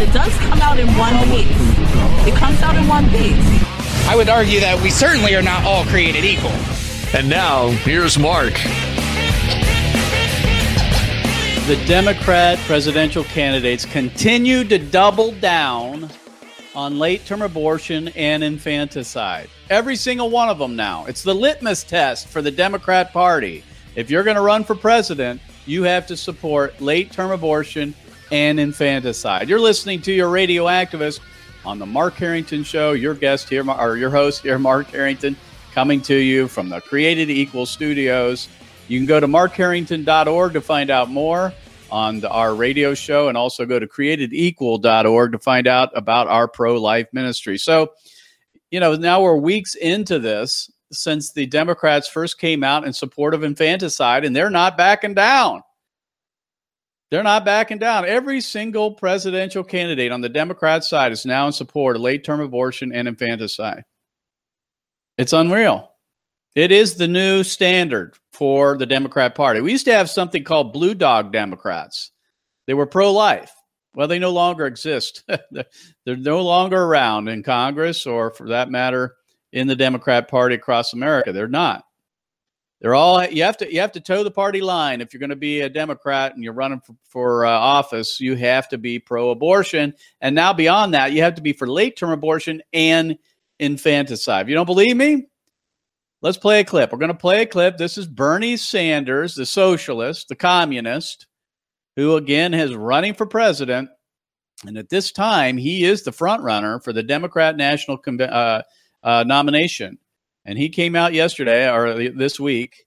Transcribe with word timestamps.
It 0.00 0.12
does 0.12 0.32
come 0.38 0.60
out 0.60 0.78
in 0.78 0.86
one 0.96 1.12
piece. 1.24 1.50
It 2.24 2.34
comes 2.36 2.62
out 2.62 2.76
in 2.76 2.86
one 2.86 3.10
piece. 3.10 3.34
I 4.06 4.14
would 4.14 4.28
argue 4.28 4.60
that 4.60 4.80
we 4.80 4.90
certainly 4.90 5.34
are 5.34 5.42
not 5.42 5.64
all 5.64 5.84
created 5.86 6.24
equal. 6.24 6.52
And 7.12 7.28
now, 7.28 7.70
here's 7.70 8.16
Mark. 8.16 8.52
The 11.66 11.84
Democrat 11.88 12.58
presidential 12.60 13.24
candidates 13.24 13.84
continue 13.84 14.62
to 14.68 14.78
double 14.78 15.32
down 15.32 16.08
on 16.76 17.00
late 17.00 17.26
term 17.26 17.42
abortion 17.42 18.06
and 18.14 18.44
infanticide. 18.44 19.50
Every 19.68 19.96
single 19.96 20.30
one 20.30 20.48
of 20.48 20.58
them 20.58 20.76
now. 20.76 21.06
It's 21.06 21.24
the 21.24 21.34
litmus 21.34 21.82
test 21.82 22.28
for 22.28 22.40
the 22.40 22.52
Democrat 22.52 23.12
Party. 23.12 23.64
If 23.96 24.12
you're 24.12 24.22
going 24.22 24.36
to 24.36 24.42
run 24.42 24.62
for 24.62 24.76
president, 24.76 25.40
you 25.66 25.82
have 25.82 26.06
to 26.06 26.16
support 26.16 26.80
late 26.80 27.10
term 27.10 27.32
abortion 27.32 27.96
and 28.30 28.60
infanticide. 28.60 29.48
You're 29.48 29.60
listening 29.60 30.02
to 30.02 30.12
your 30.12 30.28
radio 30.28 30.64
activist 30.64 31.20
on 31.64 31.78
the 31.78 31.86
Mark 31.86 32.14
Harrington 32.14 32.62
Show. 32.62 32.92
Your 32.92 33.14
guest 33.14 33.48
here, 33.48 33.68
or 33.68 33.96
your 33.96 34.10
host 34.10 34.42
here, 34.42 34.58
Mark 34.58 34.88
Harrington, 34.88 35.36
coming 35.72 36.00
to 36.02 36.14
you 36.14 36.48
from 36.48 36.68
the 36.68 36.80
Created 36.80 37.30
Equal 37.30 37.66
Studios. 37.66 38.48
You 38.88 38.98
can 38.98 39.06
go 39.06 39.20
to 39.20 39.26
markharrington.org 39.26 40.52
to 40.54 40.60
find 40.60 40.90
out 40.90 41.10
more 41.10 41.52
on 41.90 42.20
the, 42.20 42.30
our 42.30 42.54
radio 42.54 42.94
show 42.94 43.28
and 43.28 43.36
also 43.36 43.64
go 43.64 43.78
to 43.78 43.86
createdequal.org 43.86 45.32
to 45.32 45.38
find 45.38 45.66
out 45.66 45.90
about 45.96 46.28
our 46.28 46.48
pro 46.48 46.80
life 46.80 47.06
ministry. 47.12 47.58
So, 47.58 47.92
you 48.70 48.80
know, 48.80 48.94
now 48.94 49.22
we're 49.22 49.36
weeks 49.36 49.74
into 49.74 50.18
this 50.18 50.70
since 50.90 51.32
the 51.32 51.46
Democrats 51.46 52.08
first 52.08 52.38
came 52.38 52.64
out 52.64 52.86
in 52.86 52.92
support 52.92 53.34
of 53.34 53.44
infanticide, 53.44 54.24
and 54.24 54.34
they're 54.34 54.50
not 54.50 54.76
backing 54.76 55.14
down. 55.14 55.62
They're 57.10 57.22
not 57.22 57.44
backing 57.44 57.78
down. 57.78 58.04
Every 58.04 58.40
single 58.40 58.92
presidential 58.92 59.64
candidate 59.64 60.12
on 60.12 60.20
the 60.20 60.28
Democrat 60.28 60.84
side 60.84 61.12
is 61.12 61.24
now 61.24 61.46
in 61.46 61.52
support 61.52 61.96
of 61.96 62.02
late 62.02 62.22
term 62.22 62.40
abortion 62.40 62.92
and 62.92 63.08
infanticide. 63.08 63.84
It's 65.16 65.32
unreal. 65.32 65.90
It 66.54 66.70
is 66.70 66.96
the 66.96 67.08
new 67.08 67.44
standard 67.44 68.16
for 68.32 68.76
the 68.76 68.86
Democrat 68.86 69.34
Party. 69.34 69.60
We 69.60 69.72
used 69.72 69.86
to 69.86 69.92
have 69.92 70.10
something 70.10 70.44
called 70.44 70.72
blue 70.72 70.94
dog 70.94 71.32
Democrats. 71.32 72.10
They 72.66 72.74
were 72.74 72.86
pro 72.86 73.12
life. 73.12 73.52
Well, 73.94 74.08
they 74.08 74.18
no 74.18 74.30
longer 74.30 74.66
exist. 74.66 75.24
They're 76.04 76.16
no 76.16 76.42
longer 76.42 76.82
around 76.82 77.28
in 77.28 77.42
Congress 77.42 78.06
or, 78.06 78.30
for 78.30 78.48
that 78.48 78.70
matter, 78.70 79.14
in 79.52 79.66
the 79.66 79.76
Democrat 79.76 80.28
Party 80.28 80.54
across 80.54 80.92
America. 80.92 81.32
They're 81.32 81.48
not. 81.48 81.84
They're 82.80 82.94
all 82.94 83.24
you 83.24 83.42
have 83.42 83.56
to 83.58 83.72
you 83.72 83.80
have 83.80 83.92
to 83.92 84.00
toe 84.00 84.22
the 84.22 84.30
party 84.30 84.60
line 84.60 85.00
if 85.00 85.12
you're 85.12 85.18
going 85.18 85.30
to 85.30 85.36
be 85.36 85.62
a 85.62 85.68
Democrat 85.68 86.34
and 86.34 86.44
you're 86.44 86.52
running 86.52 86.80
for, 86.80 86.94
for 87.08 87.46
uh, 87.46 87.50
office. 87.50 88.20
You 88.20 88.36
have 88.36 88.68
to 88.68 88.78
be 88.78 89.00
pro-abortion, 89.00 89.94
and 90.20 90.34
now 90.34 90.52
beyond 90.52 90.94
that, 90.94 91.12
you 91.12 91.22
have 91.22 91.34
to 91.36 91.42
be 91.42 91.52
for 91.52 91.66
late-term 91.66 92.10
abortion 92.10 92.62
and 92.72 93.18
infanticide. 93.58 94.42
If 94.42 94.48
you 94.48 94.54
don't 94.54 94.66
believe 94.66 94.96
me, 94.96 95.26
let's 96.22 96.38
play 96.38 96.60
a 96.60 96.64
clip. 96.64 96.92
We're 96.92 96.98
going 96.98 97.08
to 97.08 97.18
play 97.18 97.42
a 97.42 97.46
clip. 97.46 97.78
This 97.78 97.98
is 97.98 98.06
Bernie 98.06 98.56
Sanders, 98.56 99.34
the 99.34 99.46
socialist, 99.46 100.28
the 100.28 100.36
communist, 100.36 101.26
who 101.96 102.14
again 102.14 102.54
is 102.54 102.76
running 102.76 103.14
for 103.14 103.26
president, 103.26 103.90
and 104.64 104.78
at 104.78 104.88
this 104.88 105.10
time 105.10 105.56
he 105.56 105.84
is 105.84 106.04
the 106.04 106.12
front 106.12 106.44
runner 106.44 106.78
for 106.78 106.92
the 106.92 107.02
Democrat 107.02 107.56
National 107.56 107.98
uh, 108.20 108.62
uh, 109.02 109.24
nomination. 109.26 109.98
And 110.48 110.56
he 110.56 110.70
came 110.70 110.96
out 110.96 111.12
yesterday 111.12 111.70
or 111.70 112.08
this 112.08 112.40
week 112.40 112.86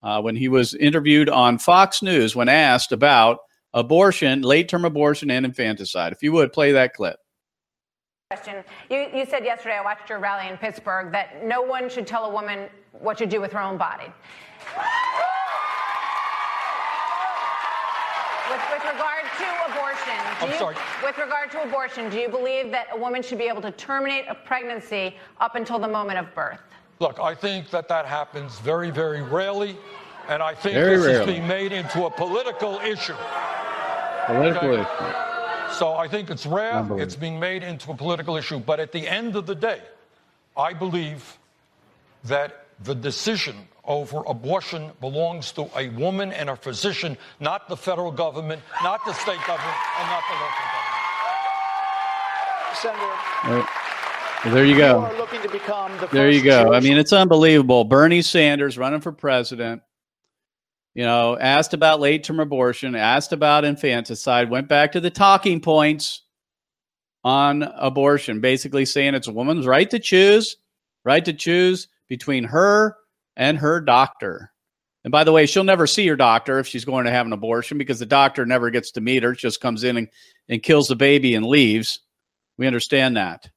uh, 0.00 0.22
when 0.22 0.36
he 0.36 0.46
was 0.46 0.74
interviewed 0.74 1.28
on 1.28 1.58
Fox 1.58 2.02
News 2.02 2.36
when 2.36 2.48
asked 2.48 2.92
about 2.92 3.38
abortion, 3.74 4.42
late 4.42 4.68
term 4.68 4.84
abortion, 4.84 5.28
and 5.28 5.44
infanticide. 5.44 6.12
If 6.12 6.22
you 6.22 6.30
would 6.30 6.52
play 6.52 6.70
that 6.70 6.94
clip. 6.94 7.16
Question. 8.30 8.62
You, 8.88 9.08
you 9.12 9.26
said 9.26 9.44
yesterday, 9.44 9.78
I 9.78 9.82
watched 9.82 10.08
your 10.08 10.20
rally 10.20 10.48
in 10.48 10.56
Pittsburgh, 10.56 11.10
that 11.10 11.44
no 11.44 11.62
one 11.62 11.90
should 11.90 12.06
tell 12.06 12.26
a 12.26 12.32
woman 12.32 12.68
what 12.92 13.18
to 13.18 13.26
do 13.26 13.40
with 13.40 13.50
her 13.54 13.60
own 13.60 13.76
body. 13.76 14.06
With, 18.48 18.62
with, 18.70 18.84
regard 18.84 19.24
to 19.36 19.72
abortion, 19.72 20.20
I'm 20.40 20.50
you, 20.50 20.58
sorry. 20.58 20.76
with 21.02 21.18
regard 21.18 21.50
to 21.50 21.62
abortion, 21.64 22.08
do 22.08 22.18
you 22.18 22.28
believe 22.28 22.70
that 22.70 22.86
a 22.92 22.96
woman 22.96 23.20
should 23.20 23.38
be 23.38 23.48
able 23.48 23.62
to 23.62 23.72
terminate 23.72 24.26
a 24.28 24.34
pregnancy 24.36 25.16
up 25.40 25.56
until 25.56 25.80
the 25.80 25.88
moment 25.88 26.20
of 26.20 26.32
birth? 26.36 26.60
Look, 27.00 27.18
I 27.18 27.34
think 27.34 27.70
that 27.70 27.88
that 27.88 28.04
happens 28.04 28.58
very, 28.60 28.90
very 28.90 29.22
rarely, 29.22 29.74
and 30.28 30.42
I 30.42 30.52
think 30.54 30.74
very 30.74 30.96
this 30.98 31.06
rarely. 31.06 31.20
is 31.20 31.26
being 31.26 31.48
made 31.48 31.72
into 31.72 32.04
a 32.04 32.10
political 32.10 32.78
issue. 32.80 33.16
Political 34.26 34.68
Okay. 34.68 34.82
issue. 34.82 35.74
So 35.78 35.94
I 35.94 36.06
think 36.08 36.28
it's 36.28 36.44
rare. 36.44 36.84
It's 36.98 37.16
being 37.16 37.40
made 37.40 37.62
into 37.62 37.90
a 37.90 37.96
political 37.96 38.36
issue. 38.36 38.58
But 38.58 38.80
at 38.80 38.92
the 38.92 39.08
end 39.08 39.34
of 39.34 39.46
the 39.46 39.54
day, 39.54 39.80
I 40.56 40.74
believe 40.74 41.38
that 42.24 42.66
the 42.84 42.94
decision 42.94 43.66
over 43.86 44.22
abortion 44.26 44.92
belongs 45.00 45.52
to 45.52 45.70
a 45.78 45.88
woman 45.90 46.32
and 46.34 46.50
a 46.50 46.56
physician, 46.56 47.16
not 47.40 47.66
the 47.68 47.76
federal 47.78 48.12
government, 48.12 48.60
not 48.82 49.02
the 49.06 49.14
state 49.14 49.40
government, 49.46 49.76
and 49.98 50.06
not 50.10 50.22
the 50.28 50.34
local 50.34 50.66
government. 50.68 51.00
Senator, 52.76 53.16
Right. 53.48 53.68
Well, 54.44 54.54
there 54.54 54.64
you 54.64 54.76
go. 54.76 55.12
looking 55.18 55.42
to 55.42 55.50
become 55.50 55.92
the 55.98 56.06
There 56.06 56.30
you 56.30 56.42
go. 56.42 56.72
I 56.72 56.80
mean, 56.80 56.96
it's 56.96 57.12
unbelievable. 57.12 57.84
Bernie 57.84 58.22
Sanders 58.22 58.78
running 58.78 59.02
for 59.02 59.12
president, 59.12 59.82
you 60.94 61.04
know, 61.04 61.36
asked 61.38 61.74
about 61.74 62.00
late 62.00 62.24
term 62.24 62.40
abortion, 62.40 62.94
asked 62.94 63.34
about 63.34 63.66
infanticide, 63.66 64.48
went 64.48 64.66
back 64.66 64.92
to 64.92 65.00
the 65.00 65.10
talking 65.10 65.60
points 65.60 66.22
on 67.22 67.62
abortion, 67.62 68.40
basically 68.40 68.86
saying 68.86 69.14
it's 69.14 69.28
a 69.28 69.32
woman's 69.32 69.66
right 69.66 69.90
to 69.90 69.98
choose, 69.98 70.56
right 71.04 71.24
to 71.26 71.34
choose 71.34 71.88
between 72.08 72.44
her 72.44 72.96
and 73.36 73.58
her 73.58 73.78
doctor. 73.78 74.52
And 75.04 75.12
by 75.12 75.24
the 75.24 75.32
way, 75.32 75.44
she'll 75.44 75.64
never 75.64 75.86
see 75.86 76.06
her 76.06 76.16
doctor 76.16 76.58
if 76.58 76.66
she's 76.66 76.86
going 76.86 77.04
to 77.04 77.10
have 77.10 77.26
an 77.26 77.34
abortion 77.34 77.76
because 77.76 77.98
the 77.98 78.06
doctor 78.06 78.46
never 78.46 78.70
gets 78.70 78.90
to 78.92 79.02
meet 79.02 79.22
her. 79.22 79.34
Just 79.34 79.60
comes 79.60 79.84
in 79.84 79.98
and, 79.98 80.08
and 80.48 80.62
kills 80.62 80.88
the 80.88 80.96
baby 80.96 81.34
and 81.34 81.44
leaves. 81.44 82.00
We 82.56 82.66
understand 82.66 83.18
that. 83.18 83.50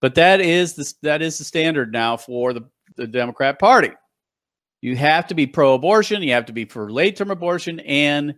But 0.00 0.14
that 0.14 0.40
is 0.40 0.74
the 0.74 0.92
that 1.02 1.22
is 1.22 1.38
the 1.38 1.44
standard 1.44 1.92
now 1.92 2.16
for 2.16 2.52
the, 2.52 2.62
the 2.96 3.06
Democrat 3.06 3.58
Party. 3.58 3.90
You 4.80 4.96
have 4.96 5.26
to 5.26 5.34
be 5.34 5.46
pro-abortion. 5.46 6.22
You 6.22 6.32
have 6.32 6.46
to 6.46 6.54
be 6.54 6.64
for 6.64 6.90
late-term 6.90 7.30
abortion 7.30 7.80
and 7.80 8.34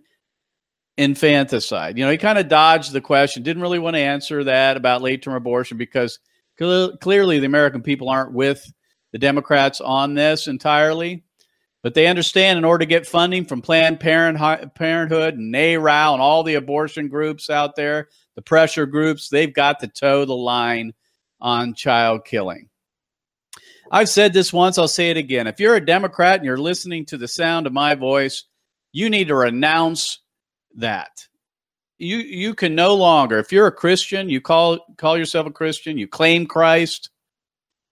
infanticide. 0.96 1.96
You 1.96 2.04
know, 2.04 2.10
he 2.10 2.18
kind 2.18 2.38
of 2.38 2.48
dodged 2.48 2.92
the 2.92 3.00
question. 3.00 3.44
Didn't 3.44 3.62
really 3.62 3.78
want 3.78 3.94
to 3.94 4.00
answer 4.00 4.42
that 4.44 4.76
about 4.76 5.02
late-term 5.02 5.34
abortion 5.34 5.78
because 5.78 6.18
cle- 6.58 6.96
clearly 6.98 7.38
the 7.38 7.46
American 7.46 7.80
people 7.80 8.08
aren't 8.08 8.32
with 8.32 8.70
the 9.12 9.18
Democrats 9.18 9.80
on 9.80 10.14
this 10.14 10.48
entirely. 10.48 11.22
But 11.82 11.94
they 11.94 12.06
understand 12.06 12.58
in 12.58 12.64
order 12.64 12.84
to 12.84 12.88
get 12.88 13.06
funding 13.06 13.44
from 13.44 13.62
Planned 13.62 14.00
Parent- 14.00 14.74
Parenthood 14.74 15.34
and 15.34 15.52
NARAL 15.52 16.14
and 16.14 16.22
all 16.22 16.42
the 16.42 16.54
abortion 16.54 17.08
groups 17.08 17.50
out 17.50 17.74
there, 17.76 18.08
the 18.36 18.42
pressure 18.42 18.86
groups, 18.86 19.28
they've 19.28 19.52
got 19.52 19.80
to 19.80 19.88
toe 19.88 20.24
the 20.24 20.34
line 20.34 20.92
on 21.42 21.74
child 21.74 22.24
killing. 22.24 22.70
I've 23.90 24.08
said 24.08 24.32
this 24.32 24.54
once, 24.54 24.78
I'll 24.78 24.88
say 24.88 25.10
it 25.10 25.18
again. 25.18 25.46
If 25.46 25.60
you're 25.60 25.74
a 25.74 25.84
Democrat 25.84 26.36
and 26.36 26.46
you're 26.46 26.56
listening 26.56 27.04
to 27.06 27.18
the 27.18 27.28
sound 27.28 27.66
of 27.66 27.74
my 27.74 27.94
voice, 27.94 28.44
you 28.92 29.10
need 29.10 29.28
to 29.28 29.34
renounce 29.34 30.20
that. 30.76 31.26
You 31.98 32.16
you 32.16 32.54
can 32.54 32.74
no 32.74 32.94
longer, 32.94 33.38
if 33.38 33.52
you're 33.52 33.66
a 33.66 33.72
Christian, 33.72 34.30
you 34.30 34.40
call 34.40 34.78
call 34.96 35.18
yourself 35.18 35.46
a 35.46 35.50
Christian, 35.52 35.98
you 35.98 36.08
claim 36.08 36.46
Christ, 36.46 37.10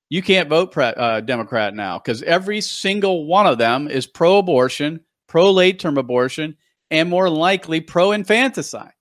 you 0.08 0.22
can't 0.22 0.48
vote 0.48 0.72
pre- 0.72 0.84
uh, 0.84 1.20
Democrat 1.20 1.74
now 1.74 1.98
because 1.98 2.22
every 2.22 2.60
single 2.60 3.26
one 3.26 3.46
of 3.46 3.58
them 3.58 3.86
is 3.86 4.06
pro-abortion, 4.06 5.00
pro-late 5.28 5.78
term 5.78 5.98
abortion, 5.98 6.56
and 6.90 7.08
more 7.08 7.28
likely 7.28 7.80
pro-infanticide. 7.80 8.92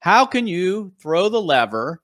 How 0.00 0.26
can 0.26 0.46
you 0.46 0.92
throw 1.00 1.28
the 1.28 1.40
lever 1.40 2.02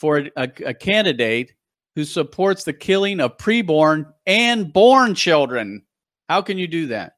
for 0.00 0.26
a, 0.36 0.50
a, 0.64 0.74
candidate 0.74 1.52
who 1.94 2.04
supports 2.04 2.64
the 2.64 2.72
killing 2.72 3.20
of 3.20 3.36
preborn 3.36 4.06
and 4.26 4.72
born 4.72 5.14
children? 5.14 5.82
How 6.28 6.40
can 6.40 6.58
you 6.58 6.66
do 6.66 6.86
that? 6.88 7.12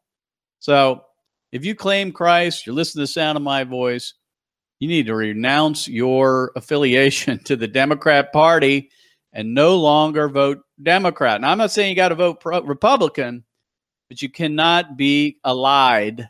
So, 0.59 1.05
if 1.53 1.65
you 1.65 1.75
claim 1.75 2.13
Christ, 2.13 2.67
you're 2.67 2.75
listening 2.75 3.03
to 3.03 3.05
the 3.05 3.13
sound 3.13 3.37
of 3.37 3.43
my 3.43 3.63
voice, 3.63 4.15
you 4.81 4.89
need 4.89 5.07
to 5.07 5.15
renounce 5.15 5.87
your 5.87 6.51
affiliation 6.57 7.39
to 7.45 7.57
the 7.57 7.69
Democrat 7.69 8.33
Party 8.33 8.91
and 9.33 9.55
no 9.55 9.77
longer 9.77 10.29
vote 10.29 10.59
Democrat. 10.83 11.41
Now, 11.41 11.53
I'm 11.53 11.59
not 11.59 11.71
saying 11.71 11.91
you 11.91 11.97
got 11.97 12.09
to 12.09 12.15
vote 12.15 12.41
pro- 12.41 12.63
Republican, 12.63 13.45
but 14.09 14.21
you 14.21 14.29
cannot 14.29 14.97
be 14.97 15.39
allied 15.45 16.29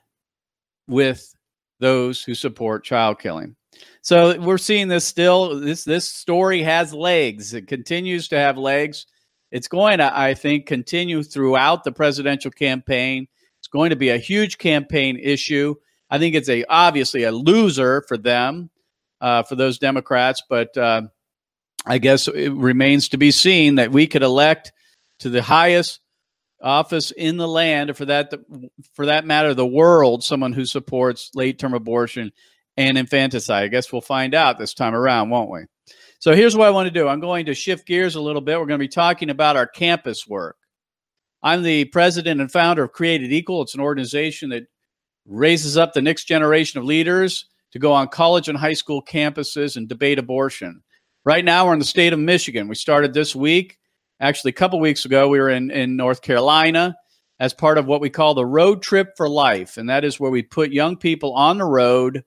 with 0.87 1.35
those 1.81 2.23
who 2.23 2.35
support 2.35 2.85
child 2.85 3.19
killing. 3.19 3.57
So 4.03 4.39
we're 4.41 4.59
seeing 4.59 4.89
this 4.89 5.05
still. 5.05 5.61
This 5.61 5.85
this 5.85 6.09
story 6.09 6.63
has 6.63 6.93
legs. 6.93 7.55
It 7.55 7.69
continues 7.69 8.29
to 8.29 8.39
have 8.39 8.59
legs. 8.59 9.07
It's 9.53 9.69
going 9.69 9.99
to, 9.99 10.19
I 10.19 10.35
think, 10.35 10.67
continue 10.67 11.23
throughout 11.23 11.85
the 11.85 11.93
presidential 11.93 12.51
campaign. 12.51 13.29
It's 13.61 13.69
going 13.69 13.91
to 13.91 13.97
be 13.97 14.09
a 14.09 14.19
huge 14.19 14.59
campaign 14.59 15.19
issue. 15.19 15.75
I 16.11 16.19
think 16.19 16.35
it's 16.35 16.49
a 16.49 16.65
obviously 16.65 17.25
a 17.25 17.33
loser 17.33 18.03
for 18.09 18.19
them, 18.19 18.71
uh, 19.21 19.45
for 19.45 19.55
those 19.55 19.79
Democrats. 19.79 20.43
But 20.49 20.77
uh, 20.77 21.03
I 21.87 21.99
guess 21.99 22.27
it 22.29 22.53
remains 22.53 23.09
to 23.11 23.19
be 23.19 23.31
seen 23.31 23.77
that 23.77 23.93
we 23.93 24.07
could 24.07 24.23
elect 24.23 24.73
to 25.21 25.31
the 25.31 25.43
highest 25.43 26.01
office 26.61 27.11
in 27.13 27.37
the 27.37 27.49
land, 27.49 27.91
or 27.91 27.95
for 27.95 28.07
that 28.07 28.33
for 28.95 29.07
that 29.07 29.27
matter, 29.27 29.55
the 29.55 29.67
world, 29.67 30.25
someone 30.25 30.53
who 30.53 30.65
supports 30.65 31.31
late 31.35 31.59
term 31.59 31.75
abortion 31.75 32.33
and 32.77 32.97
infanticide. 32.97 33.65
I 33.65 33.69
guess 33.69 33.93
we'll 33.93 34.01
find 34.01 34.35
out 34.35 34.59
this 34.59 34.75
time 34.75 34.95
around, 34.95 35.31
won't 35.31 35.51
we? 35.51 35.61
So 36.19 36.35
here's 36.35 36.57
what 36.57 36.69
I 36.69 36.71
want 36.71 36.87
to 36.87 36.93
do. 36.93 37.09
I'm 37.09 37.21
going 37.21 37.47
to 37.47 37.55
shift 37.55 37.87
gears 37.87 38.15
a 38.15 38.21
little 38.21 38.41
bit. 38.41 38.59
We're 38.59 38.67
going 38.67 38.79
to 38.79 38.85
be 38.85 38.89
talking 38.89 39.29
about 39.31 39.57
our 39.57 39.67
campus 39.67 40.27
work. 40.27 40.57
I'm 41.43 41.63
the 41.63 41.87
president 41.87 42.41
and 42.41 42.51
founder 42.51 42.85
of 42.85 42.93
Created 42.93 43.33
Equal. 43.33 43.63
It's 43.63 43.75
an 43.75 43.81
organization 43.81 44.51
that 44.51 44.65
raises 45.27 45.77
up 45.77 45.93
the 45.93 46.03
next 46.03 46.25
generation 46.25 46.79
of 46.79 46.85
leaders 46.85 47.47
to 47.73 47.79
go 47.79 47.93
on 47.93 48.09
college 48.09 48.49
and 48.49 48.57
high 48.57 48.73
school 48.75 49.03
campuses 49.03 49.77
and 49.77 49.89
debate 49.89 50.19
abortion. 50.19 50.83
Right 51.25 51.45
now, 51.45 51.67
we're 51.67 51.73
in 51.73 51.79
the 51.79 51.85
state 51.85 52.13
of 52.13 52.19
Michigan. 52.19 52.69
We 52.69 52.75
started 52.75 53.15
this 53.15 53.35
week. 53.35 53.79
Actually, 54.21 54.51
a 54.51 54.55
couple 54.55 54.79
weeks 54.79 55.05
ago, 55.05 55.29
we 55.29 55.41
were 55.41 55.51
in, 55.51 55.71
in 55.71 55.97
North 55.97 56.23
Carolina 56.23 56.97
as 57.41 57.53
part 57.53 57.79
of 57.79 57.87
what 57.87 58.01
we 58.01 58.11
call 58.11 58.35
the 58.35 58.47
Road 58.47 58.83
Trip 58.83 59.17
for 59.17 59.29
Life. 59.29 59.77
And 59.77 59.89
that 59.89 60.05
is 60.05 60.21
where 60.21 60.31
we 60.31 60.43
put 60.43 60.71
young 60.71 60.97
people 60.97 61.33
on 61.33 61.59
the 61.59 61.65
road 61.65 62.23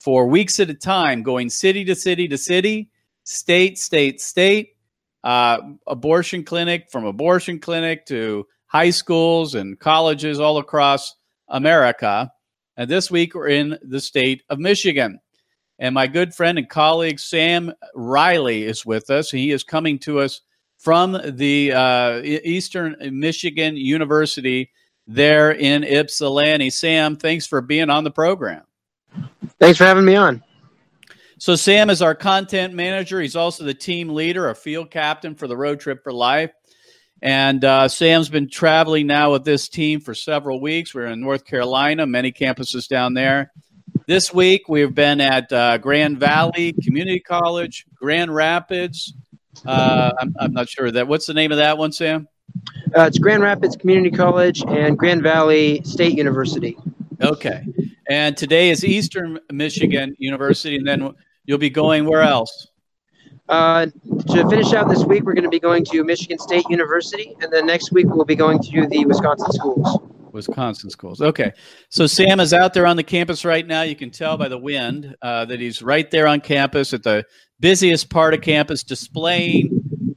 for 0.00 0.26
weeks 0.26 0.60
at 0.60 0.70
a 0.70 0.74
time, 0.74 1.22
going 1.22 1.50
city 1.50 1.84
to 1.84 1.94
city 1.94 2.28
to 2.28 2.38
city 2.38 2.90
state, 3.24 3.78
state, 3.78 4.20
state, 4.20 4.76
uh, 5.22 5.58
abortion 5.86 6.44
clinic 6.44 6.88
from 6.90 7.04
abortion 7.04 7.58
clinic 7.58 8.06
to 8.06 8.46
high 8.66 8.90
schools 8.90 9.54
and 9.54 9.78
colleges 9.78 10.40
all 10.40 10.58
across 10.58 11.14
America. 11.48 12.32
And 12.76 12.88
this 12.88 13.10
week 13.10 13.34
we're 13.34 13.48
in 13.48 13.78
the 13.82 14.00
state 14.00 14.42
of 14.48 14.58
Michigan. 14.58 15.20
And 15.78 15.94
my 15.94 16.06
good 16.06 16.34
friend 16.34 16.58
and 16.58 16.68
colleague 16.68 17.20
Sam 17.20 17.72
Riley 17.94 18.64
is 18.64 18.86
with 18.86 19.10
us. 19.10 19.30
He 19.30 19.50
is 19.50 19.62
coming 19.62 19.98
to 20.00 20.20
us 20.20 20.40
from 20.78 21.20
the 21.24 21.72
uh, 21.72 22.20
Eastern 22.22 22.96
Michigan 23.12 23.76
University 23.76 24.70
there 25.06 25.52
in 25.52 25.84
Ypsilanti. 25.84 26.70
Sam, 26.70 27.16
thanks 27.16 27.46
for 27.46 27.60
being 27.60 27.90
on 27.90 28.04
the 28.04 28.10
program. 28.10 28.62
Thanks 29.58 29.78
for 29.78 29.84
having 29.84 30.04
me 30.04 30.16
on. 30.16 30.42
So 31.38 31.54
Sam 31.54 31.88
is 31.88 32.02
our 32.02 32.14
content 32.14 32.74
manager. 32.74 33.20
He's 33.20 33.36
also 33.36 33.64
the 33.64 33.74
team 33.74 34.08
leader, 34.08 34.48
a 34.48 34.54
field 34.54 34.90
captain 34.90 35.34
for 35.34 35.46
the 35.46 35.56
Road 35.56 35.78
Trip 35.78 36.02
for 36.02 36.12
Life. 36.12 36.50
And 37.22 37.64
uh, 37.64 37.88
Sam's 37.88 38.28
been 38.28 38.48
traveling 38.48 39.06
now 39.06 39.32
with 39.32 39.44
this 39.44 39.68
team 39.68 40.00
for 40.00 40.14
several 40.14 40.60
weeks. 40.60 40.94
We're 40.94 41.06
in 41.06 41.20
North 41.20 41.44
Carolina, 41.44 42.06
many 42.06 42.32
campuses 42.32 42.88
down 42.88 43.14
there. 43.14 43.52
This 44.06 44.32
week 44.32 44.68
we've 44.68 44.94
been 44.94 45.20
at 45.20 45.52
uh, 45.52 45.78
Grand 45.78 46.18
Valley 46.18 46.74
Community 46.84 47.20
College, 47.20 47.86
Grand 47.94 48.34
Rapids. 48.34 49.14
Uh, 49.66 50.12
I'm, 50.20 50.34
I'm, 50.40 50.52
not 50.52 50.68
sure 50.68 50.90
that. 50.90 51.06
What's 51.06 51.26
the 51.26 51.34
name 51.34 51.50
of 51.52 51.58
that 51.58 51.76
one, 51.76 51.92
Sam? 51.92 52.28
Uh, 52.96 53.02
it's 53.02 53.18
Grand 53.18 53.42
Rapids 53.42 53.76
Community 53.76 54.10
College 54.10 54.62
and 54.68 54.96
Grand 54.96 55.22
Valley 55.22 55.82
State 55.84 56.16
University. 56.16 56.76
Okay. 57.20 57.64
And 58.08 58.36
today 58.36 58.70
is 58.70 58.84
Eastern 58.84 59.38
Michigan 59.50 60.14
University, 60.18 60.76
and 60.76 60.86
then 60.86 61.14
You'll 61.48 61.56
be 61.56 61.70
going 61.70 62.04
where 62.04 62.20
else? 62.20 62.68
Uh, 63.48 63.86
to 63.86 64.46
finish 64.50 64.74
out 64.74 64.90
this 64.90 65.02
week, 65.02 65.24
we're 65.24 65.32
going 65.32 65.44
to 65.44 65.48
be 65.48 65.58
going 65.58 65.82
to 65.86 66.04
Michigan 66.04 66.38
State 66.38 66.66
University, 66.68 67.34
and 67.40 67.50
then 67.50 67.66
next 67.66 67.90
week 67.90 68.04
we'll 68.06 68.26
be 68.26 68.36
going 68.36 68.58
to 68.64 68.86
the 68.86 69.06
Wisconsin 69.06 69.50
schools. 69.52 69.98
Wisconsin 70.30 70.90
schools. 70.90 71.22
Okay. 71.22 71.50
So 71.88 72.06
Sam 72.06 72.38
is 72.38 72.52
out 72.52 72.74
there 72.74 72.86
on 72.86 72.98
the 72.98 73.02
campus 73.02 73.46
right 73.46 73.66
now. 73.66 73.80
You 73.80 73.96
can 73.96 74.10
tell 74.10 74.36
by 74.36 74.48
the 74.48 74.58
wind 74.58 75.16
uh, 75.22 75.46
that 75.46 75.58
he's 75.58 75.80
right 75.80 76.10
there 76.10 76.26
on 76.26 76.42
campus 76.42 76.92
at 76.92 77.02
the 77.02 77.24
busiest 77.60 78.10
part 78.10 78.34
of 78.34 78.42
campus, 78.42 78.82
displaying 78.82 79.70